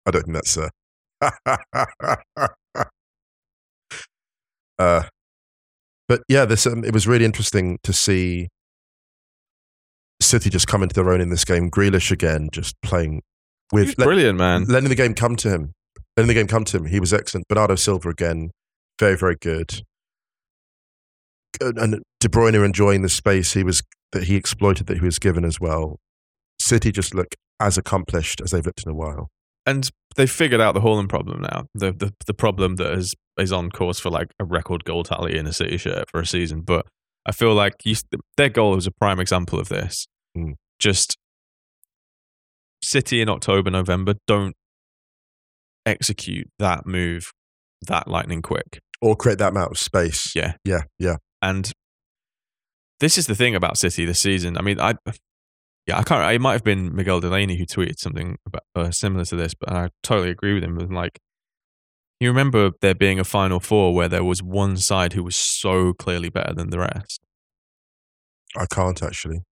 [0.07, 0.57] I don't think that's.
[0.57, 0.71] Uh,
[4.79, 5.03] uh,
[6.09, 8.49] but yeah, this um, it was really interesting to see
[10.21, 11.71] City just come into their own in this game.
[11.71, 13.23] Grealish again, just playing
[13.73, 14.65] with brilliant, man.
[14.65, 15.73] letting the game come to him.
[16.17, 16.87] Letting the game come to him.
[16.87, 17.49] He was excellent.
[17.49, 18.51] Bernardo Silva again,
[18.99, 19.83] very very good.
[21.61, 25.45] And De Bruyne enjoying the space he was that he exploited that he was given
[25.45, 25.99] as well.
[26.61, 29.29] City just look as accomplished as they've looked in a while.
[29.67, 31.67] and they've figured out the Haaland problem now.
[31.75, 35.37] The, the the problem that is is on course for like a record goal tally
[35.37, 36.61] in a City shirt for a season.
[36.63, 36.87] But
[37.27, 37.97] I feel like you,
[38.37, 40.07] their goal was a prime example of this.
[40.37, 40.55] Mm.
[40.79, 41.17] Just
[42.83, 44.55] City in October, November don't
[45.87, 47.33] execute that move
[47.87, 48.81] that lightning quick.
[49.01, 50.35] Or create that amount of space.
[50.35, 50.55] Yeah.
[50.65, 50.83] Yeah.
[50.99, 51.17] Yeah.
[51.43, 51.71] And
[53.01, 54.57] this is the thing about City this season.
[54.57, 54.95] I mean, I
[55.87, 56.35] yeah, I can't.
[56.35, 59.71] It might have been Miguel Delaney who tweeted something about, uh, similar to this, but
[59.71, 60.77] I totally agree with him.
[60.77, 61.21] With like,
[62.21, 65.93] you remember there being a Final Four where there was one side who was so
[65.93, 67.21] clearly better than the rest.
[68.57, 69.43] I can't actually.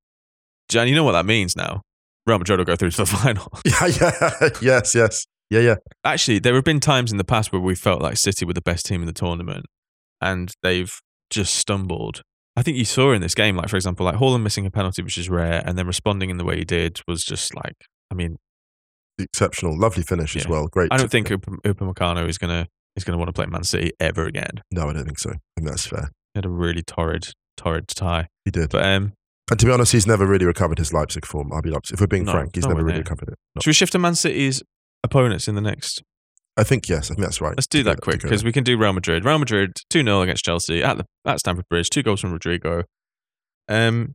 [0.69, 1.83] Jan, you know what that means now.
[2.25, 3.53] Real Madrid will go through to the final.
[3.67, 3.87] Yeah.
[3.87, 4.49] Yeah.
[4.63, 4.95] yes.
[4.95, 5.27] Yes.
[5.53, 5.61] Yeah.
[5.61, 5.75] Yeah.
[6.05, 8.63] Actually, there have been times in the past where we felt like City were the
[8.63, 9.67] best team in the tournament,
[10.21, 10.93] and they've
[11.31, 12.23] just stumbled.
[12.57, 15.03] I think you saw in this game, like for example, like Haaland missing a penalty,
[15.03, 17.77] which is rare, and then responding in the way he did was just like,
[18.11, 18.37] I mean,
[19.19, 19.79] Exceptional.
[19.79, 20.67] Lovely finish as well.
[20.69, 20.89] Great.
[20.91, 24.27] I don't think Upa Upamecano is gonna is gonna want to play Man City ever
[24.27, 24.63] again.
[24.71, 25.31] No, I don't think so.
[25.31, 26.11] I think that's fair.
[26.35, 28.29] He had a really torrid, torrid tie.
[28.45, 28.71] He did.
[28.71, 29.13] But um,
[29.51, 31.53] and to be honest, he's never really recovered his Leipzig form.
[31.53, 31.95] I'll be Leipzig.
[31.95, 33.35] If we're being No, frank, he's never really recovered it.
[33.55, 33.61] No.
[33.61, 34.63] should we shift to Man City's
[35.05, 36.03] opponents in the next?
[36.57, 37.11] I think yes.
[37.11, 37.57] I think that's right.
[37.57, 39.25] Let's do that quick because we can do Real Madrid.
[39.25, 41.89] Real Madrid two 0 against Chelsea at the at Stamford Bridge.
[41.89, 42.85] Two goals from Rodrygo.
[43.69, 44.15] Um,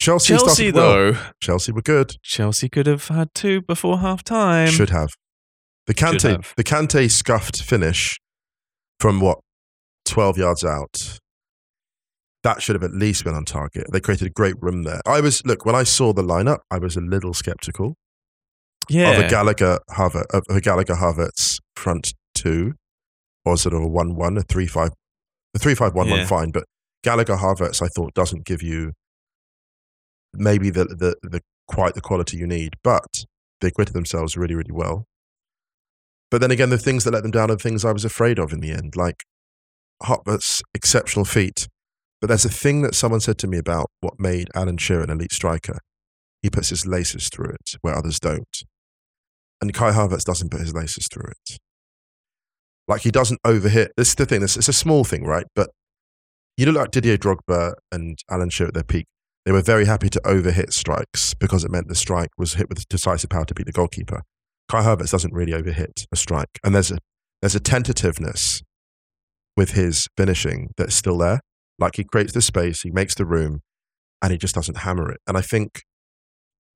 [0.00, 1.12] Chelsea, Chelsea started well.
[1.12, 2.16] though, Chelsea were good.
[2.22, 4.68] Chelsea could have had two before half time.
[4.68, 5.10] Should have.
[5.86, 6.54] The Kante, have.
[6.56, 8.18] the Kante scuffed finish
[8.98, 9.38] from what,
[10.04, 11.18] 12 yards out.
[12.42, 13.86] That should have at least been on target.
[13.92, 15.00] They created a great room there.
[15.06, 17.94] I was, look, when I saw the lineup, I was a little skeptical
[18.88, 22.74] yeah, of a Gallagher Havertz, of a Gallagher Havertz front two,
[23.44, 24.90] or sort of a 1 1, a 3 5,
[25.54, 26.16] a 3 5 1 Yeah.
[26.18, 26.50] 1 fine.
[26.50, 26.64] But
[27.02, 28.92] Gallagher Havertz, I thought, doesn't give you
[30.34, 33.24] maybe the, the, the quite the quality you need, but
[33.60, 35.04] they acquitted themselves really, really well.
[36.30, 38.52] But then again, the things that let them down are things I was afraid of
[38.52, 39.24] in the end, like
[40.02, 41.68] Havertz's exceptional feat.
[42.20, 45.10] But there's a thing that someone said to me about what made Alan Shearer an
[45.10, 45.78] elite striker.
[46.40, 48.62] He puts his laces through it where others don't.
[49.62, 51.58] And Kai Havertz doesn't put his laces through it.
[52.88, 53.88] Like he doesn't overhit.
[53.96, 54.40] This is the thing.
[54.40, 55.46] This, it's a small thing, right?
[55.54, 55.70] But
[56.56, 59.06] you look like Didier Drogba and Alan Shearer at their peak.
[59.46, 62.86] They were very happy to overhit strikes because it meant the strike was hit with
[62.88, 64.22] decisive power to beat the goalkeeper.
[64.68, 66.98] Kai Havertz doesn't really overhit a strike, and there's a
[67.40, 68.62] there's a tentativeness
[69.56, 71.40] with his finishing that's still there.
[71.78, 73.60] Like he creates the space, he makes the room,
[74.22, 75.20] and he just doesn't hammer it.
[75.26, 75.82] And I think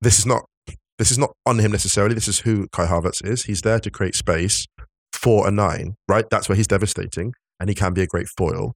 [0.01, 0.43] this is not
[0.97, 2.15] this is not on him necessarily.
[2.15, 3.43] This is who Kai Havertz is.
[3.43, 4.65] He's there to create space
[5.13, 6.25] for a nine, right?
[6.29, 8.73] That's where he's devastating, and he can be a great foil.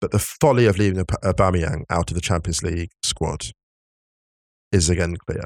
[0.00, 3.46] But the folly of leaving Aubameyang out of the Champions League squad
[4.70, 5.44] is again clear.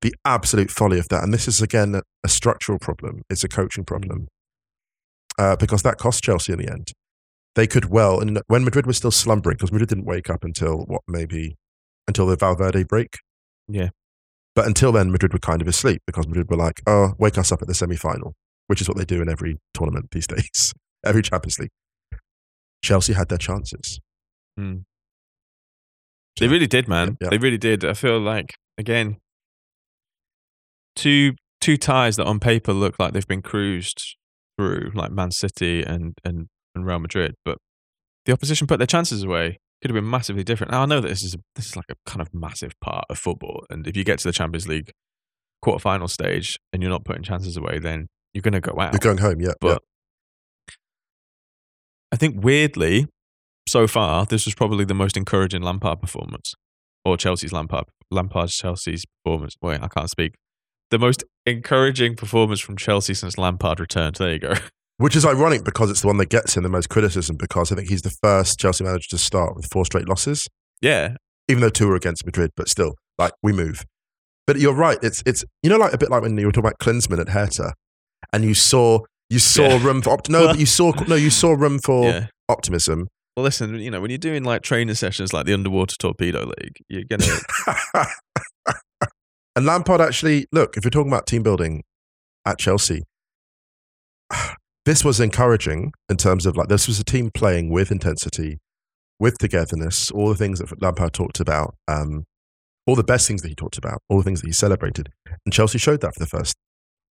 [0.00, 3.22] The absolute folly of that, and this is again a, a structural problem.
[3.28, 4.28] It's a coaching problem
[5.38, 6.92] uh, because that cost Chelsea in the end.
[7.54, 10.84] they could well, and when Madrid was still slumbering, because Madrid didn't wake up until
[10.86, 11.56] what, maybe
[12.08, 13.18] until the Valverde break.
[13.68, 13.90] Yeah.
[14.54, 17.52] But until then, Madrid were kind of asleep because Madrid were like, oh, wake us
[17.52, 18.34] up at the semi final,
[18.66, 20.72] which is what they do in every tournament these days,
[21.04, 21.70] every Champions League.
[22.82, 24.00] Chelsea had their chances.
[24.58, 24.84] Mm.
[26.38, 27.16] They really did, man.
[27.20, 27.28] Yeah.
[27.30, 27.84] They really did.
[27.84, 29.18] I feel like again,
[30.96, 34.16] two two ties that on paper look like they've been cruised
[34.58, 37.58] through, like Man City and and, and Real Madrid, but
[38.24, 39.58] the opposition put their chances away.
[39.82, 40.70] Could have been massively different.
[40.70, 43.04] Now I know that this is a, this is like a kind of massive part
[43.10, 44.92] of football, and if you get to the Champions League
[45.64, 48.92] quarterfinal stage and you're not putting chances away, then you're going to go out.
[48.92, 49.52] You're going home, yeah.
[49.60, 49.82] But
[52.12, 53.06] I think weirdly,
[53.68, 56.54] so far, this was probably the most encouraging Lampard performance,
[57.04, 59.54] or Chelsea's Lampard, Lampard's Chelsea's performance.
[59.62, 60.34] Wait, I can't speak.
[60.90, 64.16] The most encouraging performance from Chelsea since Lampard returned.
[64.16, 64.54] There you go.
[65.02, 67.74] Which is ironic because it's the one that gets him the most criticism because I
[67.74, 70.46] think he's the first Chelsea manager to start with four straight losses,
[70.80, 71.16] Yeah,
[71.48, 73.84] even though two were against Madrid, but still, like, we move.
[74.46, 74.98] But you're right.
[75.02, 77.30] It's, it's you know, like a bit like when you were talking about Klinsmann at
[77.30, 77.74] Hertha
[78.32, 79.84] and you saw, you saw Yeah.
[79.84, 82.26] room for, opt- no, but you saw, no, you saw room for yeah.
[82.48, 83.08] optimism.
[83.36, 86.76] Well, listen, you know, when you're doing like training sessions like the Underwater Torpedo League,
[86.88, 87.26] you're gonna.
[89.56, 91.82] and Lampard actually, look, if you're talking about team building
[92.46, 93.02] at Chelsea,
[94.84, 98.58] this was encouraging in terms of like this was a team playing with intensity,
[99.20, 102.24] with togetherness, all the things that Lampard talked about, um,
[102.86, 105.10] all the best things that he talked about, all the things that he celebrated.
[105.46, 106.56] And Chelsea showed that for the first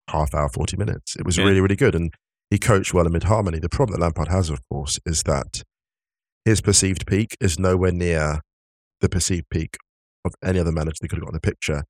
[0.09, 1.15] half hour, 40 minutes.
[1.15, 1.45] It was Yeah.
[1.45, 1.93] really, really good.
[1.93, 2.11] And
[2.49, 3.59] he coached well amid harmony.
[3.59, 5.61] The problem that Lampard has, of course, is that
[6.45, 8.39] his perceived peak is nowhere near
[9.01, 9.77] the perceived peak
[10.25, 11.83] of any other manager that could have got in the picture.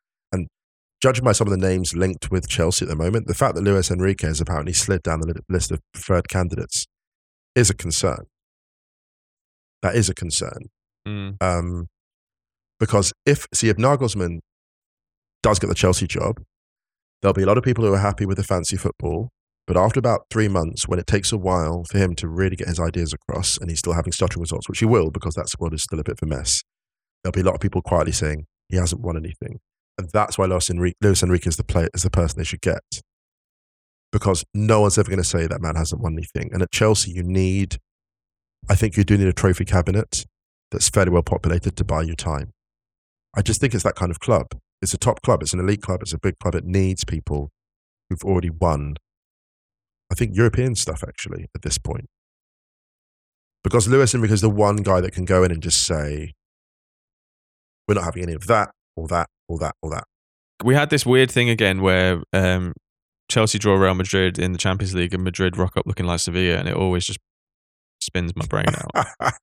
[1.01, 3.63] Judging by some of the names linked with Chelsea at the moment, the fact that
[3.63, 6.85] Luis Enrique has apparently slid down the list of preferred candidates
[7.55, 8.25] is a concern.
[9.81, 10.69] That is a concern.
[11.07, 11.87] Mm, Um,
[12.79, 14.39] because if, see, if Nagelsmann
[15.41, 16.41] does get the Chelsea job,
[17.21, 19.29] there'll be a lot of people who are happy with the fancy football.
[19.67, 22.67] But after about three months, when it takes a while for him to really get
[22.67, 25.73] his ideas across and he's still having stuttering results, which he will because that squad
[25.73, 26.63] is still a bit of a mess,
[27.23, 29.59] there'll be a lot of people quietly saying he hasn't won anything.
[29.99, 32.61] And that's why Luis Enrique, Luis Enrique is, the player, is the person they should
[32.61, 33.01] get.
[34.13, 36.49] Because no one's ever going to say that man hasn't won anything.
[36.53, 37.77] And at Chelsea, you need,
[38.69, 40.25] I think you do need a trophy cabinet
[40.71, 42.53] that's fairly well populated to buy you time.
[43.35, 44.47] I just think it's that kind of club.
[44.81, 45.41] It's a top club.
[45.41, 46.01] It's an elite club.
[46.01, 46.55] It's a big club.
[46.55, 47.51] It needs people
[48.09, 48.95] who've already won.
[50.09, 52.05] I think European stuff actually at this point,
[53.63, 56.33] because Luis Enrique is the one guy that can go in and just say,
[57.87, 60.03] "We're not having any of that, or that, all that, all that."
[60.63, 62.73] we had this weird thing again where um,
[63.29, 66.57] Chelsea draw Real Madrid in the Champions League and Madrid rock up looking like Sevilla,
[66.57, 67.19] and it always just
[68.01, 69.33] spins my brain out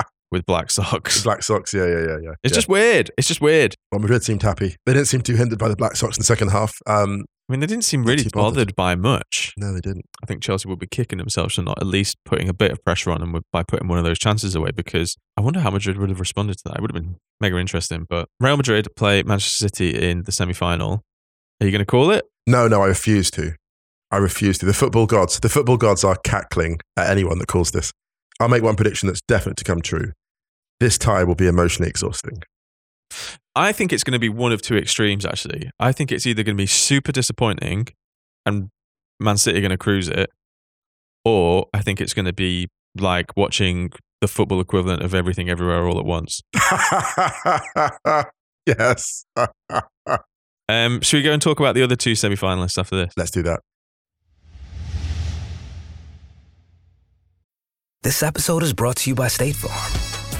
[0.30, 1.22] with black socks.
[1.22, 2.34] Black socks, yeah, yeah, yeah, yeah.
[2.42, 2.56] It's yeah.
[2.56, 3.10] just weird.
[3.18, 3.74] It's just weird.
[3.90, 4.76] well, Madrid seemed happy.
[4.86, 6.74] They didn't seem too hindered by the Black socks in the second half.
[6.86, 8.32] Um, I mean, they didn't seem really bothered.
[8.32, 9.52] bothered by much.
[9.58, 10.06] no, they didn't.
[10.22, 12.82] I think Chelsea would be kicking themselves for not at least putting a bit of
[12.84, 15.98] pressure on them by putting one of those chances away because I wonder how Madrid
[15.98, 16.76] would have responded to that.
[16.76, 18.06] It would have been mega interesting.
[18.08, 21.02] But Real Madrid play Manchester City in the semi final.
[21.60, 22.24] Are you going to call it?
[22.46, 23.52] No, no, I refuse to.
[24.10, 24.66] I refuse to.
[24.66, 27.92] The football gods, the football gods are cackling at anyone that calls this.
[28.40, 30.12] I'll make one prediction that's definite to come true.
[30.80, 32.42] This tie will be emotionally exhausting.
[33.54, 35.70] I think it's going to be one of two extremes, actually.
[35.78, 37.88] I think it's either going to be super disappointing
[38.46, 38.70] and
[39.20, 40.30] Man City are going to cruise it,
[41.24, 45.84] or I think it's going to be like watching the football equivalent of everything everywhere
[45.84, 46.40] all at once.
[48.66, 49.26] yes.
[50.68, 53.12] Um, should we go and talk about the other two semi finalists after this?
[53.16, 53.60] Let's do that.
[58.02, 60.11] This episode is brought to you by State Farm.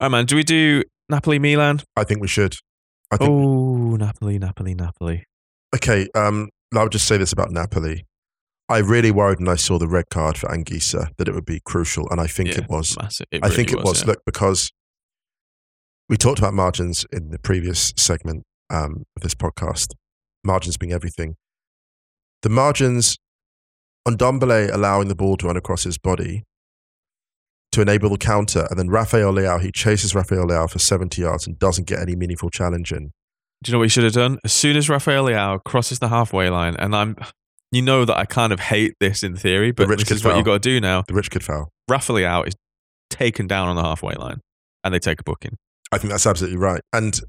[0.00, 0.26] All right, man.
[0.26, 1.80] Do we do Napoli Milan?
[1.96, 2.56] I think we should.
[3.10, 3.30] I think.
[3.30, 5.24] Oh, Napoli, Napoli, Napoli.
[5.74, 6.08] Okay.
[6.14, 8.06] Um, I'll just say this about Napoli.
[8.68, 11.60] I really worried when I saw the red card for Anguissa that it would be
[11.64, 12.96] crucial, and I think Yeah, it was.
[12.96, 13.26] Massive.
[13.32, 14.00] It I think really it was.
[14.02, 14.06] yeah.
[14.08, 14.70] Look, because
[16.08, 19.88] we talked about margins in the previous segment um, of this podcast,
[20.44, 21.34] margins being everything.
[22.42, 23.16] The margins
[24.06, 26.44] on Ndombele allowing the ball to run across his body
[27.72, 31.46] to enable the counter, and then Rafael Leao, he chases Rafael Leao for 70 yards
[31.46, 33.12] and doesn't get any meaningful challenge in.
[33.62, 34.38] Do you know what he should have done?
[34.44, 37.16] As soon as Rafael Leao crosses the halfway line, and I'm,
[37.70, 40.32] you know that I kind of hate this in theory, but rich this is what
[40.32, 40.38] foul.
[40.38, 41.04] you got to do now.
[41.06, 41.70] The rich kid foul.
[41.88, 42.54] Rafael Leao is
[43.10, 44.40] taken down on the halfway line,
[44.82, 45.56] and they take a booking.
[45.92, 46.80] I think that's absolutely right.
[46.92, 47.20] And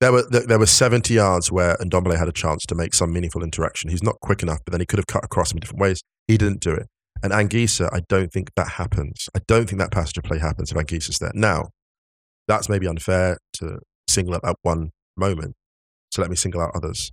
[0.00, 3.12] there were there, there were 70 yards where Ndombele had a chance to make some
[3.12, 3.90] meaningful interaction.
[3.90, 6.00] He's not quick enough, but then he could have cut across in different ways.
[6.28, 6.86] He didn't do it.
[7.22, 9.28] And Anguissa, I don't think that happens.
[9.36, 11.30] I don't think that passage of play happens if Anguissa's there.
[11.34, 11.68] Now,
[12.48, 15.54] that's maybe unfair to single out that one moment.
[16.10, 17.12] So let me single out others.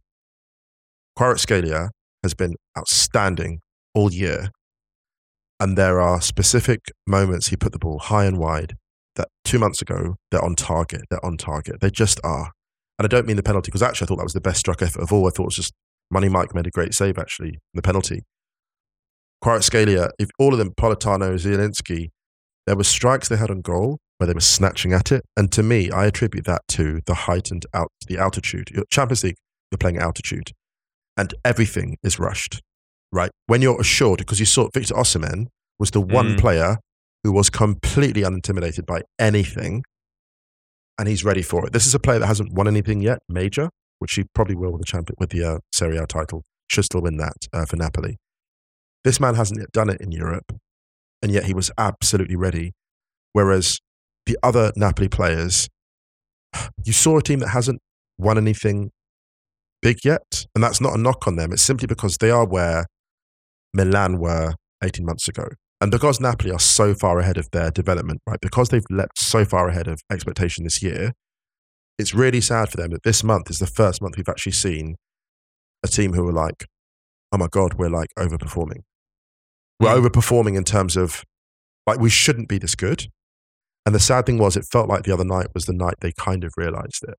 [1.18, 1.90] Kvaratskhelia
[2.24, 3.60] has been outstanding
[3.94, 4.50] all year.
[5.60, 8.76] And there are specific moments he put the ball high and wide
[9.16, 11.02] that two months ago, they're on target.
[11.10, 11.82] They're on target.
[11.82, 12.52] They just are.
[12.98, 14.82] And I don't mean the penalty, because actually I thought that was the best struck
[14.82, 15.28] effort of all.
[15.28, 15.74] I thought it was just
[16.12, 18.24] Money Mike made a great save, actually, the penalty.
[19.44, 22.10] Kvaratskhelia, if all of them, Politano, Zielinski,
[22.68, 25.24] there were strikes they had on goal where they were snatching at it.
[25.38, 28.70] And to me, I attribute that to the heightened out, the altitude.
[28.72, 29.38] Your Champions League,
[29.72, 30.52] you're playing altitude,
[31.16, 32.62] and everything is rushed,
[33.12, 33.32] right?
[33.48, 35.48] When you're assured, because you saw Victor Osimhen
[35.80, 36.40] was the one Mm.
[36.40, 36.78] player
[37.24, 39.84] who was completely unintimidated by anything,
[40.98, 41.72] and he's ready for it.
[41.72, 44.82] This is a player that hasn't won anything yet, major, which he probably will with
[44.82, 46.44] the champion with the uh, Serie A title.
[46.70, 48.18] Should still win that uh, for Napoli.
[49.04, 50.52] This man hasn't yet done it in Europe,
[51.22, 52.74] and yet he was absolutely ready.
[53.34, 53.80] Whereas
[54.26, 55.70] the other Napoli players,
[56.84, 57.82] you saw a team that hasn't
[58.18, 58.92] won anything
[59.82, 61.52] big yet, and that's not a knock on them.
[61.54, 62.86] It's simply because they are where
[63.74, 65.48] Milan were 18 months ago.
[65.82, 68.40] And because Napoli are so far ahead of their development, right?
[68.42, 71.14] Because they've leapt so far ahead of expectation this year,
[71.98, 74.96] it's really sad for them that this month is the first month we've actually seen
[75.84, 76.66] a team who are like,
[77.32, 78.82] oh my God, we're like overperforming.
[79.80, 80.08] We're Mm.
[80.08, 81.24] overperforming in terms of
[81.88, 83.08] like we shouldn't be this good.
[83.86, 86.12] And the sad thing was, it felt like the other night was the night they
[86.12, 87.16] kind of realized it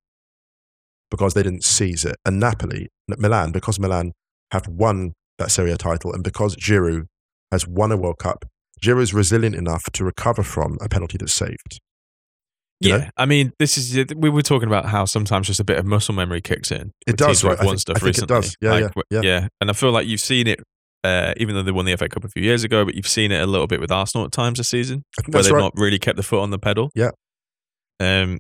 [1.11, 2.17] because they didn't seize it.
[2.25, 4.13] And Napoli, Milan, because Milan
[4.53, 7.07] have won that Serie A title and because Giroud
[7.51, 8.45] has won a World Cup,
[8.81, 11.81] Giroud is resilient enough to recover from a penalty that's saved.
[12.81, 13.09] Yeah, know?
[13.17, 16.15] I mean, this is we were talking about how sometimes just a bit of muscle
[16.15, 16.93] memory kicks in.
[17.07, 17.59] It does, right?
[17.59, 18.57] I think- stuff I think it does.
[18.61, 19.49] Yeah, Like, yeah, w- yeah.
[19.61, 20.61] And I feel like you've seen it,
[21.05, 23.33] uh, even though they won the FA Cup a few years ago, but you've seen
[23.33, 25.61] it a little bit with Arsenal at times this season, where they've right.
[25.61, 26.91] not really kept the foot on the pedal.
[26.95, 27.11] Yeah.
[28.01, 28.39] Um,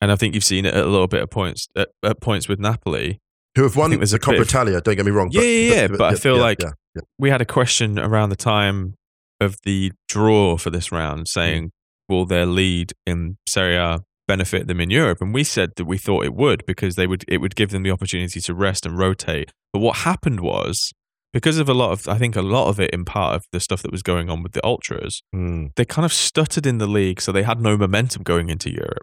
[0.00, 2.48] and I think you've seen it at a little bit of points at, at points
[2.48, 3.18] with Napoli.
[3.56, 5.30] Who have won the a Coppa of- Italia, don't get me wrong.
[5.32, 7.02] Yeah, yeah, yeah, but I feel yeah, like- yeah, yeah.
[7.18, 8.94] we had a question around the time
[9.40, 10.96] of the draw for this Hmm.
[10.96, 11.70] round saying,
[12.08, 15.20] will their lead in Serie A benefit them in Europe?
[15.20, 17.82] And we said that we thought it would because they would it would give them
[17.82, 19.52] the opportunity to rest and rotate.
[19.72, 20.92] But what happened was
[21.32, 23.60] because of a lot of I think a lot of it in part of the
[23.60, 25.66] stuff that was going on with the ultras, Hmm.
[25.76, 29.02] they kind of stuttered in the league, so they had no momentum going into Europe.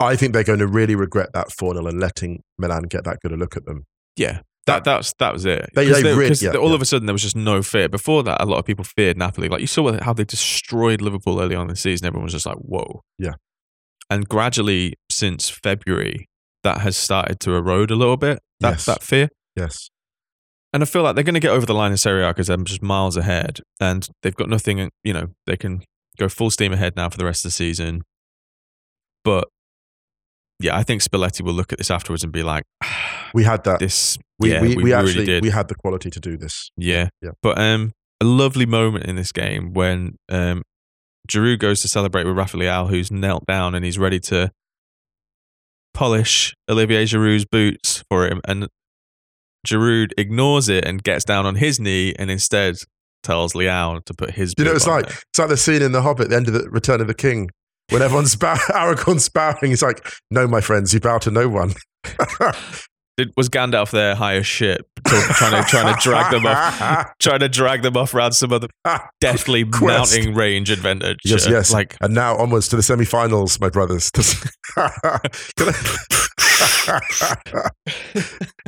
[0.00, 3.20] I think they're going to really regret that 4 0 and letting Milan get that
[3.20, 3.84] good a look at them.
[4.16, 4.40] Yeah.
[4.66, 5.68] That, that's that was it.
[5.74, 6.74] They- they really- 'cause yeah, all yeah.
[6.74, 7.88] of a sudden there was just no fear.
[7.88, 9.48] Before that, a lot of people feared Napoli.
[9.48, 12.06] Like you saw how they destroyed Liverpool early on in the season.
[12.06, 13.34] Everyone was just like, "Whoa!" Yeah.
[14.10, 16.28] And gradually, since February,
[16.62, 18.38] that has started to erode a little bit.
[18.60, 18.84] That Yes.
[18.86, 19.28] that fear.
[19.56, 19.90] Yes.
[20.72, 22.46] And I feel like they're going to get over the line in Serie A because
[22.48, 24.90] they're just miles ahead, and they've got nothing.
[25.04, 25.82] You know, they can
[26.18, 28.02] go full steam ahead now for the rest of the season.
[29.24, 29.48] But
[30.60, 33.64] yeah, I think Spalletti will look at this afterwards and be like, ah, We had
[33.64, 33.80] that.
[33.80, 36.38] "This, we, yeah, we, we, we, really actually did." we had the quality to do
[36.38, 36.70] this.
[36.76, 37.08] Yeah.
[37.20, 37.32] Yeah.
[37.42, 40.62] But um, a lovely moment in this game when um,
[41.28, 44.50] Giroud goes to celebrate with Rafael, who's knelt down and he's ready to
[45.92, 48.40] polish Olivier Giroud's boots for him.
[48.46, 48.68] And
[49.66, 52.76] Giroud ignores it and gets down on his knee and instead
[53.22, 55.18] tells Leao to put his you know, it's like there.
[55.30, 57.50] it's like the scene in The Hobbit, the end of the Return of the King,
[57.88, 59.70] when everyone's bow- Aragorn's bowing.
[59.70, 61.72] He's like, "No, my friends, you bow to no one."
[63.16, 67.38] Did, was Gandalf there high as shit, trying to trying to drag them off, trying
[67.40, 68.66] to drag them off around some other
[69.20, 70.12] deathly Quest.
[70.16, 71.18] mounting range advantage?
[71.24, 71.72] Yes, yes.
[71.72, 74.10] Like and now onwards to the semi-finals, my brothers.
[74.74, 74.88] Can
[75.68, 75.74] I-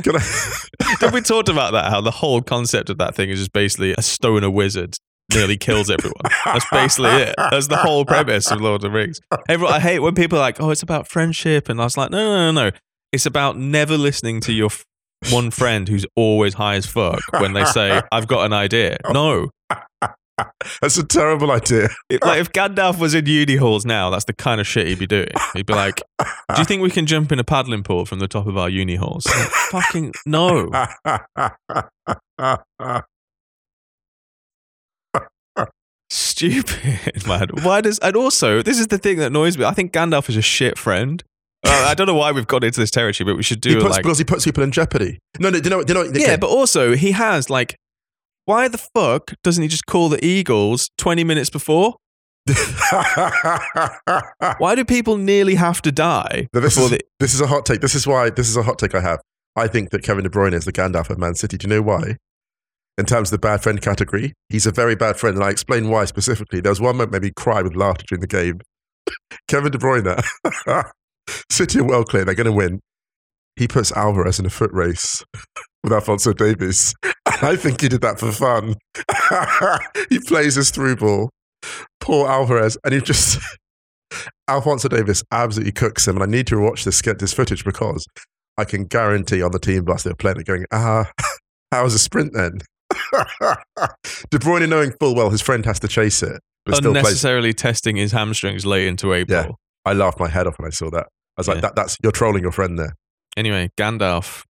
[0.03, 1.89] Can I- Have we talked about that?
[1.89, 4.95] How the whole concept of that thing is just basically a stoner wizard
[5.33, 6.15] nearly kills everyone.
[6.45, 7.35] That's basically it.
[7.37, 9.19] That's the whole premise of Lord of the Rings.
[9.49, 12.11] Everyone, I hate when people are like, "Oh, it's about friendship," and I was like,
[12.11, 12.71] "No, no, no, no.
[13.11, 14.83] It's about never listening to your f-
[15.31, 19.49] one friend who's always high as fuck when they say, "I've got an idea." No,
[20.81, 21.89] That's a terrible idea.
[22.09, 24.99] It- like if Gandalf was in uni halls now, that's the kind of shit he'd
[24.99, 25.29] be doing.
[25.53, 28.27] He'd be like, "Do you think we can jump in a paddling pool from the
[28.27, 30.69] top of our uni halls?" Like, Fucking no.
[36.09, 37.49] Stupid, man.
[37.63, 39.65] Why does and also this is the thing that annoys me.
[39.65, 41.23] I think Gandalf is a shit friend.
[41.65, 43.81] Uh, I don't know why we've got into this territory, but we should he do
[43.81, 45.19] puts, like because he puts people in jeopardy.
[45.39, 45.83] No, no, do you know?
[45.83, 46.19] Do you know?
[46.19, 47.75] yeah, but also he has like
[48.45, 51.95] why the fuck doesn't he just call the Eagles twenty minutes before?
[54.57, 57.65] Why do people nearly have to die No, this is, the this is a hot
[57.65, 57.81] take.
[57.81, 59.19] This is why this is a hot take I have.
[59.57, 61.57] I think that Kevin De Bruyne is the Gandalf of Man City.
[61.57, 62.15] Do you know why?
[62.97, 65.89] In terms of the bad friend category, he's a very bad friend, and I explain
[65.89, 66.61] why specifically.
[66.61, 68.61] There was one moment made me cry with laughter during the game.
[69.47, 70.23] Kevin De Bruyne,
[71.49, 72.79] City are well clear, they're going to win.
[73.55, 75.23] He puts Alvarez in a foot race
[75.83, 76.93] with Alphonso Davies.
[77.25, 78.75] I think he did that for fun.
[80.09, 81.29] he plays his through ball.
[81.99, 83.39] Poor Alvarez, and he just
[84.47, 88.05] Alphonso Davies absolutely cooks him, and I need to watch this get this footage because
[88.57, 91.11] I can guarantee on the team bus they're playing it going, ah,
[91.71, 92.59] how's a sprint then?
[93.11, 97.03] De Bruyne knowing full well his friend has to chase it, but still plays.
[97.05, 99.43] unnecessarily testing his hamstrings late into April.
[99.45, 99.51] Yeah.
[99.85, 101.07] I laughed my head off when I saw that.
[101.37, 102.95] I was like, that, that's you're trolling your friend there,
[103.35, 104.43] Anyway, Gandalf.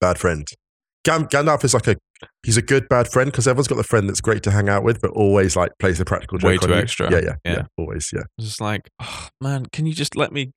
[0.00, 0.46] bad friend.
[1.04, 1.96] Gan- Gandalf is like a
[2.44, 4.84] he's a good bad friend because everyone's got the friend that's great to hang out
[4.84, 6.74] with, but always like plays the practical joke Way on too you.
[6.80, 7.10] extra.
[7.10, 7.62] Yeah, yeah, yeah, Yeah.
[7.76, 10.52] always, yeah, just like, oh, man, can you just let me?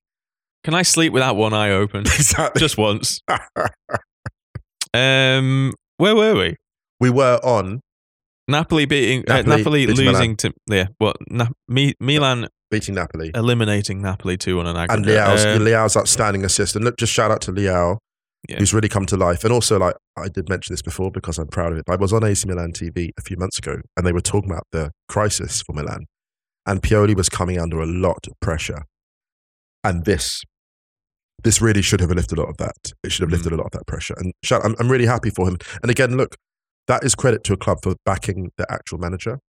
[0.64, 2.02] Can I sleep without one eye open?
[2.06, 2.60] exactly.
[2.60, 3.22] just once.
[4.94, 6.56] Um, where were we?
[7.02, 7.82] we were on
[8.48, 10.88] Napoli beating Napoli, uh, Napoli losing to yeah.
[11.00, 13.32] What Na- Mi- Milan beating Napoli.
[13.36, 15.08] eliminating Napoli two on an and aggregate.
[15.16, 16.76] Leao's, Um, Liao's outstanding assist.
[16.76, 18.00] And look, just shout out to Liao,
[18.50, 18.58] Yeah.
[18.60, 19.44] who's really come to life.
[19.44, 21.84] And also, like I did mention this before because I'm proud of it.
[21.90, 24.64] I was on AC Milan TV a few months ago, and they were talking about
[24.72, 26.06] the crisis for Milan,
[26.66, 28.84] and Pioli was coming under a lot of pressure,
[29.84, 30.42] and this.
[31.44, 32.94] This really should have lifted a lot of that.
[33.04, 33.34] It should have Mm.
[33.34, 34.16] lifted a lot of that pressure.
[34.18, 35.58] And shout, I'm, I'm really happy for him.
[35.84, 36.36] And again, look,
[36.88, 39.40] that is credit to a club for backing the actual manager.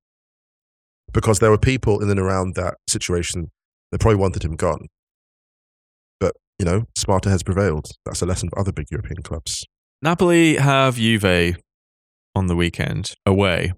[1.12, 3.50] Because there were people in and around that situation
[3.90, 4.86] that probably wanted him gone
[6.20, 7.88] but you know, smarter has prevailed.
[8.04, 9.64] That's a lesson for other big European clubs.
[10.02, 11.56] Napoli have Juve
[12.34, 13.72] on the weekend away,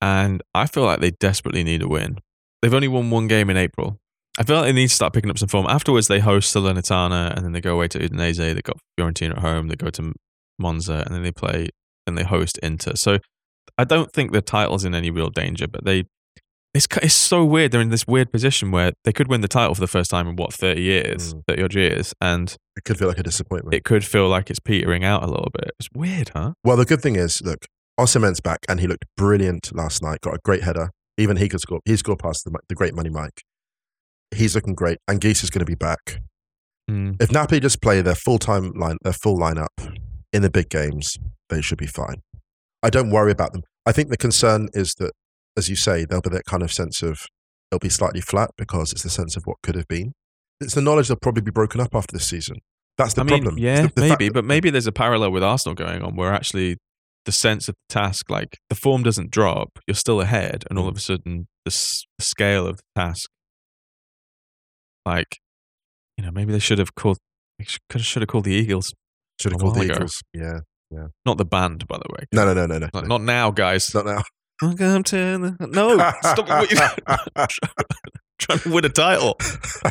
[0.00, 2.18] and I feel like they desperately need a win.
[2.62, 3.98] They've only won one game in April.
[4.38, 5.66] I feel like they need to start picking up some form.
[5.68, 8.36] Afterwards, they host Salernitana, and then they go away to Udinese.
[8.36, 9.68] They got Fiorentina at home.
[9.68, 10.12] They go to
[10.58, 11.68] Monza, and then they play.
[12.06, 12.96] Then they host Inter.
[12.96, 13.18] So
[13.78, 15.68] I don't think the title's in any real danger.
[15.68, 16.04] But they,
[16.74, 17.70] it's it's so weird.
[17.72, 20.26] They're in this weird position where they could win the title for the first time
[20.28, 21.42] in what thirty years, Mm.
[21.48, 23.74] thirty odd years, and It could feel like a disappointment.
[23.74, 25.70] it could feel like it's petering out a little bit.
[25.78, 26.52] It's weird, huh?
[26.64, 27.66] well, the good thing is, look,
[27.98, 30.20] Osimhen's back and he looked brilliant last night.
[30.22, 30.90] Got a great header.
[31.16, 31.78] Even he could score.
[31.84, 33.42] He scored past the, the great money Mike.
[34.34, 36.20] He's looking great, and Geese is going to be back.
[36.90, 37.22] Mm.
[37.22, 39.68] If Napoli just play their full time line, their full lineup
[40.32, 41.16] in the big games,
[41.50, 42.16] they should be fine.
[42.82, 43.62] I don't worry about them.
[43.86, 45.12] I think the concern is that,
[45.56, 47.20] as you say, there'll be that kind of sense of
[47.70, 50.12] it'll be slightly flat because it's the sense of what could have been.
[50.60, 52.56] It's the knowledge they'll probably be broken up after this season.
[52.96, 53.58] That's the I mean, problem.
[53.58, 56.76] yeah, the- the maybe, but maybe there's a parallel with Arsenal going on where actually
[57.24, 60.86] the sense of the task, like the form doesn't drop, you're still ahead, and all
[60.88, 63.28] of a sudden the, s- the scale of the task,
[65.06, 65.38] like,
[66.16, 67.18] you know, maybe they should have called,
[67.58, 68.92] they sh- could should have called the Eagles,
[69.40, 69.94] should have called the ago.
[69.94, 70.22] Eagles.
[70.32, 71.06] Yeah, yeah.
[71.26, 72.24] not the band, by the way.
[72.32, 72.88] No, no, no, no, no.
[72.92, 73.08] Like, no.
[73.18, 73.92] not now, guys.
[73.94, 74.22] Not now.
[74.62, 75.16] Welcome to
[75.58, 76.46] the- no, stop
[78.38, 79.36] trying to win a title.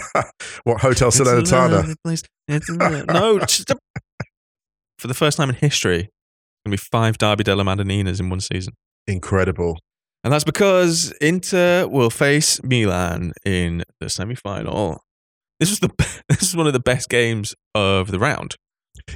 [0.63, 1.71] what Hotel It's a Salernitana?
[1.71, 2.23] lovely place.
[2.47, 3.77] It's a lo- no, just a-
[4.97, 6.09] for the first time in history,
[6.65, 8.73] going to be five Derby della Madonninas in one season.
[9.05, 9.77] Incredible.
[10.23, 15.01] And that's because Inter will face Milan in the semi-final.
[15.59, 15.89] This was the
[16.29, 18.55] this is one of the best games of the round.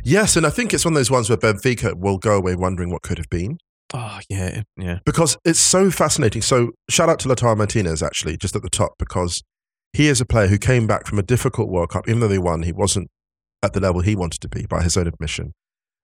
[0.03, 2.89] Yes, and I think it's one of those ones where Benfica will go away wondering
[2.91, 3.57] what could have been
[3.93, 4.99] Oh yeah, yeah.
[5.05, 6.41] because it's so fascinating.
[6.41, 9.41] So shout out to Lautaro Martinez actually, just at the top because
[9.93, 12.07] he is a player who came back from a difficult World Cup.
[12.07, 13.09] Even though they won, he wasn't
[13.63, 15.53] at the level he wanted to be by his own admission,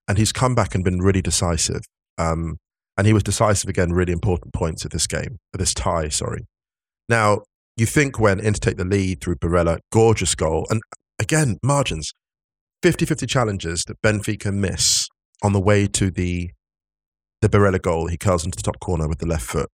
[0.07, 1.81] and he's come back and been really decisive.
[2.17, 2.57] Um,
[2.97, 6.09] and he was decisive again, really important points of this game, of this tie.
[6.09, 6.45] Sorry.
[7.09, 7.41] Now
[7.75, 10.81] you think when Inter take the lead through Barella, gorgeous goal, and
[11.19, 12.13] again margins,
[12.84, 15.07] 50-50 challenges that Benfica miss
[15.41, 16.51] on the way to the
[17.43, 18.07] the Barella goal.
[18.07, 19.69] He curls into the top corner with the left foot.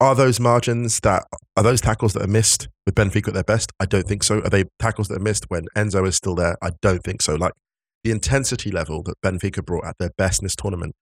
[0.00, 1.24] Are those margins that
[1.56, 3.72] are those tackles that are missed with Benfica at their best?
[3.80, 4.40] I don't think so.
[4.42, 6.56] Are they tackles that are missed when Enzo is still there?
[6.62, 7.34] I don't think so.
[7.34, 7.52] Like
[8.04, 10.94] the intensity level that Benfica brought at their best in this tournament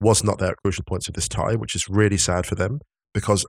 [0.00, 2.80] was not there at crucial points of this tie, which is really sad for them
[3.12, 3.44] because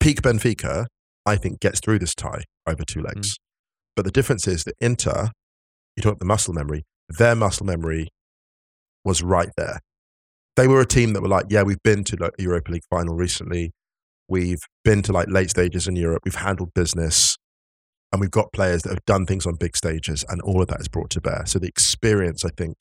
[0.00, 0.86] peak Benfica,
[1.24, 3.34] I think, gets through this tie over two legs.
[3.34, 3.38] Mm.
[3.94, 5.30] But the difference is that Inter,
[5.96, 8.08] you talk about the muscle memory, their muscle memory
[9.04, 9.78] was right there.
[10.56, 12.84] They were a team that were like, yeah, we've been to like a Europa League
[12.90, 13.72] final recently.
[14.28, 16.22] We've been to like late stages in Europe.
[16.24, 17.36] We've handled business
[18.12, 20.80] and we've got players that have done things on big stages and all of that
[20.80, 21.44] is brought to bear.
[21.46, 22.76] So the experience, I think,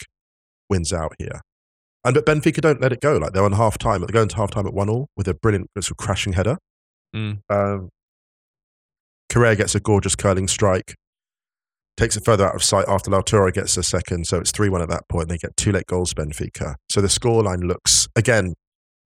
[0.69, 1.41] wins out here.
[2.03, 3.17] And but Benfica don't let it go.
[3.17, 4.01] Like they're on half time.
[4.01, 6.57] They're going to half time at one all with a brilliant sort of crashing header.
[7.15, 7.39] Mm.
[7.49, 7.89] Um,
[9.31, 10.95] Correa gets a gorgeous curling strike,
[11.97, 14.25] takes it further out of sight after Lautaro gets a second.
[14.27, 15.29] So it's 3 1 at that point.
[15.29, 16.75] They get two late goals, Benfica.
[16.89, 18.53] So the scoreline looks, again,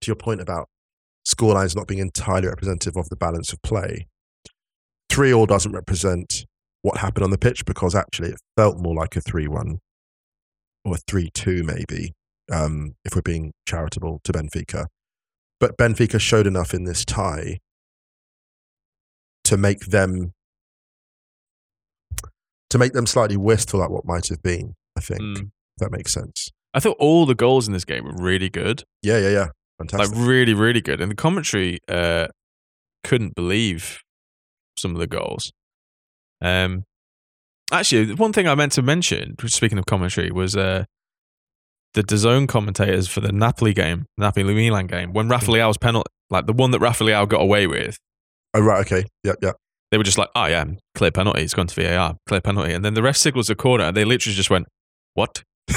[0.01, 0.67] to your point about
[1.27, 4.07] scorelines not being entirely representative of the balance of play,
[5.09, 6.45] 3 all doesn't represent
[6.81, 9.79] what happened on the pitch because actually it felt more like a 3 1
[10.85, 12.13] or a 3 2, maybe,
[12.51, 14.85] um, if we're being charitable to Benfica.
[15.59, 17.59] But Benfica showed enough in this tie
[19.45, 20.34] to make them
[22.75, 24.75] to make them slightly wistful at what might have been.
[24.97, 25.37] I think Mm.
[25.43, 25.47] if
[25.77, 26.49] that makes sense.
[26.73, 28.83] I thought all the goals in this game were really good.
[29.01, 29.47] Yeah, yeah, yeah.
[29.77, 30.13] Fantastic.
[30.13, 30.99] Like really, really good.
[30.99, 32.27] And the commentary uh,
[33.05, 34.01] couldn't believe
[34.77, 35.53] some of the goals.
[36.41, 36.83] Um,
[37.71, 40.83] actually, one thing I meant to mention, speaking of commentary, was uh,
[41.93, 46.45] the DAZN commentators for the Napoli game, Napoli Milan game, when Rafa Leao's penalty, like
[46.45, 47.97] the one that Rafa Leao got away with,
[48.53, 49.05] oh right, okay.
[49.23, 49.55] yeah, yep.
[49.91, 50.65] They were just like, "Oh yeah,
[50.95, 51.41] clear penalty.
[51.41, 54.05] It's gone to VAR, clear penalty." And then the ref signals a corner, and they
[54.05, 54.67] literally just went,
[55.13, 55.43] "What?"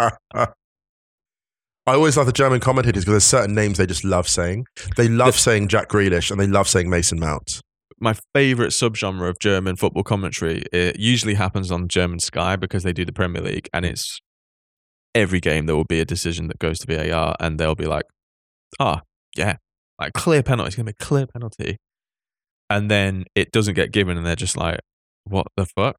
[0.00, 4.66] I always love the German commentators because there's certain names they just love saying.
[4.96, 7.60] They love saying Jack Grealish and they love saying Mason Mount.
[8.00, 10.62] my favorite subgenre of German football commentary.
[10.72, 14.20] It usually happens on German Sky because they do the Premier League, and it's
[15.14, 18.04] every game there will be a decision that goes to VAR, and they'll be like,
[18.78, 19.02] "Ah,
[19.36, 19.56] yeah,
[19.98, 20.68] like clear penalty.
[20.68, 21.76] It's gonna be a clear penalty,"
[22.70, 24.80] and then it doesn't get given, and they're just like,
[25.24, 25.96] "What the fuck?"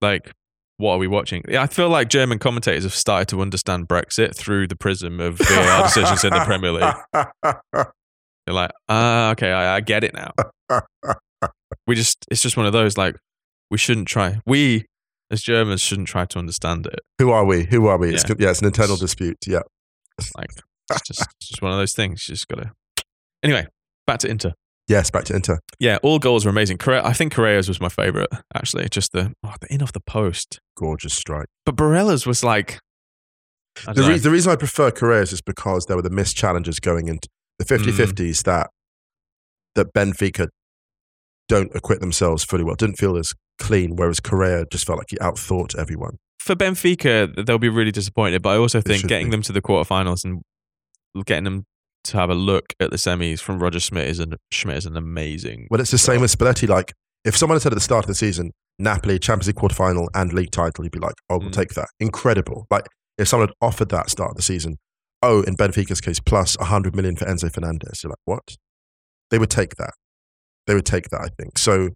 [0.00, 0.32] Like,
[0.76, 1.42] what are we watching?
[1.56, 5.82] I feel like German commentators have started to understand Brexit through the prism of VAR
[5.82, 6.94] decisions in the Premier League.
[8.46, 10.30] They're like, ah, okay, I, I get it now.
[11.86, 13.16] we just, it's just one of those like,
[13.70, 14.40] we shouldn't try.
[14.46, 14.86] We
[15.30, 17.00] as Germans shouldn't try to understand it.
[17.18, 17.64] Who are we?
[17.64, 18.14] Who are we?
[18.14, 18.36] It's, Yeah.
[18.38, 19.36] yeah, it's an internal dispute.
[19.46, 19.62] Yeah.
[20.36, 20.50] Like,
[21.04, 22.26] just, it's just one of those things.
[22.28, 22.72] You just gotta.
[23.42, 23.66] Anyway,
[24.06, 24.52] back to Inter.
[24.88, 25.58] Yes, back to Inter.
[25.78, 26.78] Yeah, all goals were amazing.
[26.78, 28.88] Correa, I think Correa's was my favorite actually.
[28.88, 30.60] Just the, oh, the in off the post.
[30.76, 31.46] Gorgeous strike.
[31.66, 32.78] But Barella's was like,
[33.84, 37.06] The, re- the reason I prefer Correa's is because there were the missed challenges going
[37.08, 37.28] into
[37.58, 37.96] the 50 Mm.
[38.06, 38.70] 50s that,
[39.74, 40.48] that Benfica
[41.48, 42.74] don't acquit themselves fully well.
[42.74, 46.16] Didn't feel as clean, whereas Correa just felt like he outthought everyone.
[46.40, 48.40] for Benfica, they'll be really disappointed.
[48.42, 49.32] But I also think getting be.
[49.32, 50.40] them to the quarterfinals and
[51.26, 51.64] getting them
[52.04, 54.96] to have a look at the semis from Roger Schmidt is an Schmidt is an
[54.96, 55.66] amazing.
[55.70, 56.68] Well, it's the same with Spalletti.
[56.68, 56.92] Like,
[57.24, 60.32] if someone had said at the start of the season, Napoli, Champions League quarterfinal and
[60.32, 61.52] league title, he'd be like, oh, we'll Mm.
[61.52, 61.88] take that.
[61.98, 62.66] Incredible.
[62.70, 62.86] Like,
[63.18, 64.78] if someone had offered that start of the season,
[65.22, 68.56] oh, in Benfica's case, plus 100 million for Enzo Fernandez, you're like, what?
[69.30, 69.94] They would take that.
[70.68, 71.58] They would take that, I think.
[71.58, 71.88] So,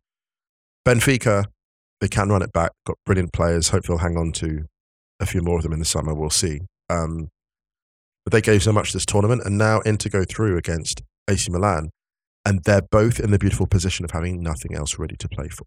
[0.86, 1.44] Benfica,
[2.00, 3.68] they can run it back, got brilliant players.
[3.68, 4.64] Hopefully, they'll hang on to
[5.20, 6.12] a few more of them in the summer.
[6.14, 6.60] We'll see.
[6.90, 7.28] Um,
[8.24, 11.90] but they gave so much this tournament, and now Inter go through against AC Milan,
[12.44, 15.64] and they're both in the beautiful position of having nothing else ready to play for.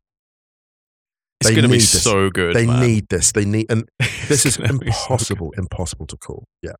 [1.41, 2.01] It's going to be this.
[2.03, 2.56] so good.
[2.56, 2.80] they man.
[2.82, 3.32] need this.
[3.34, 3.88] They need, and
[4.28, 6.45] this is gonna so impossible, impossible to call.
[6.62, 6.72] Yeah,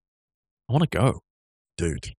[0.70, 1.20] I want to go.
[1.78, 2.14] dude,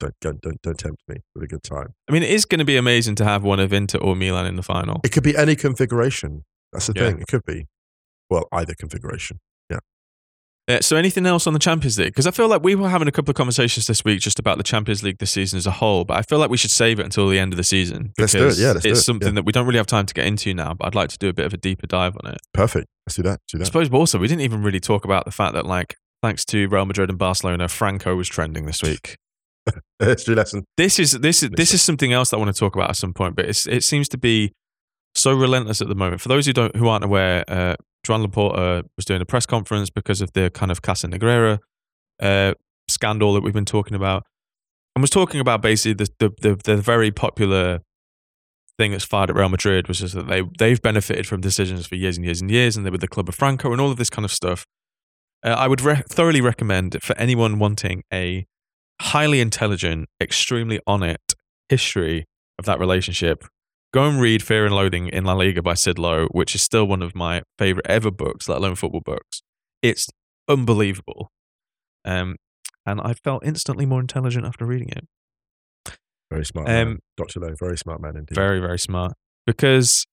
[0.00, 1.88] don't don't don't, don't tempt me with a good time.
[2.08, 4.46] I mean, it is going to be amazing to have one of Inter or Milan
[4.46, 5.00] in the final.
[5.04, 6.44] It could be any configuration.
[6.72, 7.10] That's the Yeah.
[7.10, 7.20] thing.
[7.20, 7.66] It could be,
[8.30, 9.38] well, either configuration.
[10.68, 12.08] Uh, so, anything else on the Champions League?
[12.08, 14.58] Because I feel like we were having a couple of conversations this week just about
[14.58, 17.00] the Champions League this season as a whole, but I feel like we should save
[17.00, 18.12] it until the end of the season.
[18.18, 18.42] Let's do it.
[18.42, 19.02] because Yeah, let's do it's it.
[19.04, 19.34] something Yeah.
[19.36, 21.28] that we don't really have time to get into now, but I'd like to do
[21.28, 22.38] a bit of a deeper dive on it.
[22.52, 22.86] Perfect.
[23.06, 23.30] Let's do that.
[23.30, 23.66] Let's do I that.
[23.66, 26.84] suppose also we didn't even really talk about the fact that, like, thanks to Real
[26.84, 29.16] Madrid and Barcelona, Franco was trending this week.
[30.00, 30.64] History lesson.
[30.76, 32.96] This is this is this is something else that I want to talk about at
[32.96, 34.52] some point, but it's, it seems to be
[35.14, 36.20] so relentless at the moment.
[36.20, 37.74] For those who don't who aren't aware, uh,
[38.08, 41.58] Joan Laporta was doing a press conference because of the kind of Caso Negreira
[42.20, 42.54] uh,
[42.88, 44.24] scandal that we've been talking about,
[44.96, 47.80] and was talking about basically the the, the, the very popular
[48.78, 51.96] thing that's fired at Real Madrid, which is that they they've benefited from decisions for
[51.96, 53.98] years and years and years, and they were the club of Franco and all of
[53.98, 54.64] this kind of stuff.
[55.44, 58.46] Uh, I would re- thoroughly recommend for anyone wanting a
[59.02, 61.34] highly intelligent, extremely on it
[61.68, 62.24] history
[62.58, 63.44] of that relationship,
[63.92, 66.86] go and read Fear and Loathing in La Liga by Sid Lowe, which is still
[66.86, 69.42] one of my favorite ever books, let alone football books.
[69.82, 70.08] It's
[70.48, 71.30] unbelievable.
[72.04, 72.36] Um,
[72.86, 75.94] and I felt instantly more intelligent after reading it.
[76.30, 76.98] Very smart Um, man.
[77.16, 77.40] Dr.
[77.40, 78.34] Lowe, very smart man indeed.
[78.34, 79.12] Very, very smart.
[79.46, 80.04] Because,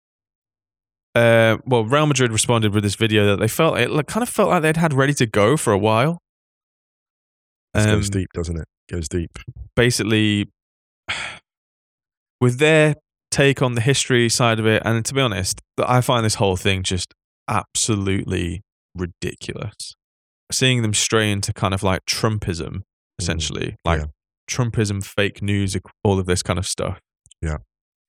[1.14, 4.30] uh, well, Real Madrid responded with this video that they felt it like, kind of
[4.30, 6.22] felt like they'd had ready to go for a while.
[7.74, 8.66] Um, goes deep, doesn't it?
[8.90, 9.38] Goes deep.
[9.76, 10.50] basically
[12.40, 12.96] with their
[13.36, 16.56] take on the history side of it and to be honest i find this whole
[16.56, 17.14] thing just
[17.50, 18.62] absolutely
[18.96, 19.94] ridiculous
[20.54, 22.82] seeing them stray into kind of like trumpism mm.
[23.20, 24.06] essentially like yeah.
[24.50, 26.98] trumpism fake news all of this kind of stuff
[27.42, 27.58] Yeah.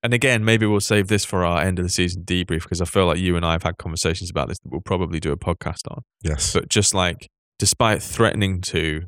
[0.05, 2.85] and again maybe we'll save this for our end of the season debrief because i
[2.85, 5.37] feel like you and i have had conversations about this that we'll probably do a
[5.37, 6.53] podcast on Yes.
[6.53, 7.27] but just like
[7.59, 9.03] despite threatening to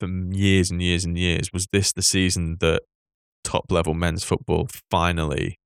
[0.00, 2.80] for years and years and years was this the season that
[3.48, 5.56] top level men's football finally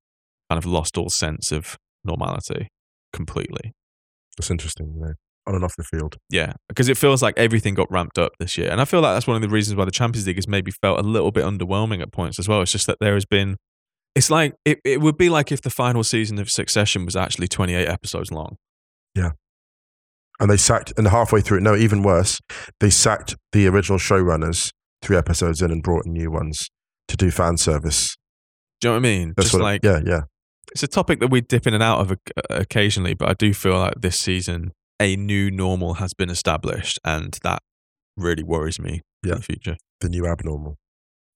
[0.49, 2.69] kind of lost all sense of normality
[3.11, 3.73] completely.
[4.37, 5.13] That's interesting, know,
[5.45, 6.15] on and off the field.
[6.29, 9.13] yeah because it feels like everything got ramped up this year and i feel like
[9.13, 11.43] that's one of the reasons why the champions league has maybe felt a little bit
[11.43, 12.61] underwhelming at points as well.
[12.61, 13.57] It's just that there has been
[14.15, 17.47] it's like it, it would be like if the final season of succession was actually
[17.47, 18.57] 28 episodes long.
[19.15, 19.31] Yeah.
[20.39, 22.39] And they sacked, and halfway through it, no, even worse,
[22.79, 24.71] they sacked the original showrunners
[25.01, 26.69] three episodes in and brought in new ones
[27.07, 28.15] to do fan service.
[28.81, 30.21] do you know what i mean That's just it- like yeah, yeah.
[30.71, 32.15] it's a topic that we dip in and out of uh,
[32.49, 37.37] occasionally, but I do feel like this season a new normal has been established, and
[37.43, 37.61] that
[38.17, 39.33] really worries me Yeah.
[39.33, 39.77] for the future.
[40.01, 40.77] The new abnormal,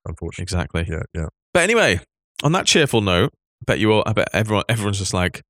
[0.06, 0.44] unfortunately.
[0.44, 0.86] Exactly.
[0.88, 1.28] Yeah, yeah.
[1.54, 2.00] But anyway,
[2.44, 5.42] on that cheerful note, I bet you all, I bet everyone, everyone's just like,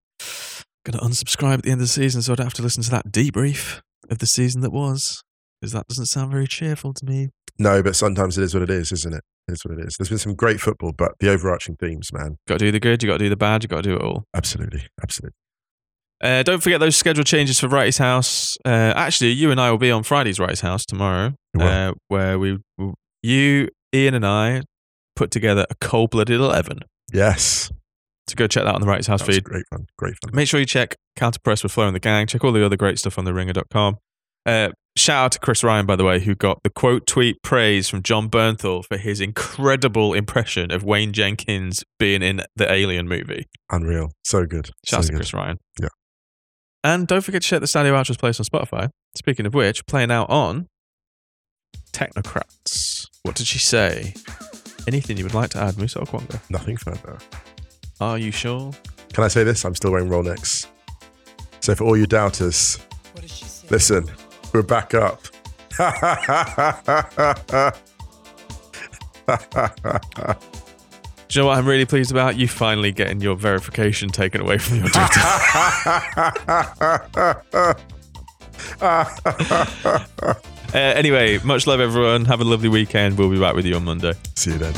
[0.85, 2.89] gonna unsubscribe at the end of the season, so I don't have to listen to
[2.91, 5.21] that debrief of the season that was,
[5.61, 7.29] because that doesn't sound very cheerful to me.
[7.59, 9.23] No, but sometimes it is what it is, isn't it?
[9.47, 9.95] It's what it is.
[9.97, 13.01] There's been some great football, but the overarching themes, man, Got to do the good,
[13.01, 14.25] you got to do the bad, you got to do it all.
[14.35, 15.33] absolutely, absolutely.
[16.23, 18.57] Uh, don't forget those schedule changes for Wrighty's House.
[18.65, 22.57] Uh, actually, you and I will be on Friday's Wrighty's House tomorrow, uh, where we,
[23.21, 24.63] you, Ian, and I
[25.15, 26.79] put together a cold-blooded eleven.
[27.13, 27.71] Yes,
[28.27, 29.43] So go check that on the Wrighty's House that feed.
[29.43, 30.31] great fun, great fun.
[30.33, 32.25] Make sure you check Counter Press with Flo and the gang.
[32.27, 33.97] Check all the other great stuff on theringer.com.
[34.45, 37.89] Uh, shout out to Chris Ryan, by the way, who got the quote tweet praise
[37.89, 43.45] from Jon Bernthal for his incredible impression of Wayne Jenkins being in the Alien movie.
[43.71, 44.69] Unreal, so good.
[44.85, 45.17] Shout out to good.
[45.17, 45.57] Chris Ryan.
[45.79, 45.89] Yeah.
[46.83, 48.89] And don't forget to check the Stadio Outros place on Spotify.
[49.15, 50.67] Speaking of which, playing out on
[51.91, 53.07] Technocrats.
[53.23, 54.13] What did she say?
[54.87, 56.39] Anything you would like to add, Musa Okwonga?
[56.49, 57.17] Nothing further.
[57.99, 58.71] Are you sure?
[59.11, 59.65] Can I say this?
[59.65, 60.67] I'm still wearing Rolex.
[61.59, 62.79] So for all you doubters,
[63.69, 64.09] listen,
[64.53, 65.21] we're back up.
[65.77, 65.83] Do
[71.31, 72.37] you know what I'm really pleased about?
[72.37, 75.21] You finally getting your verification taken away from your Twitter.
[80.73, 82.25] Uh, anyway, much love, everyone.
[82.25, 83.17] Have a lovely weekend.
[83.17, 84.11] We'll be back with you on Monday.
[84.35, 84.73] See you then.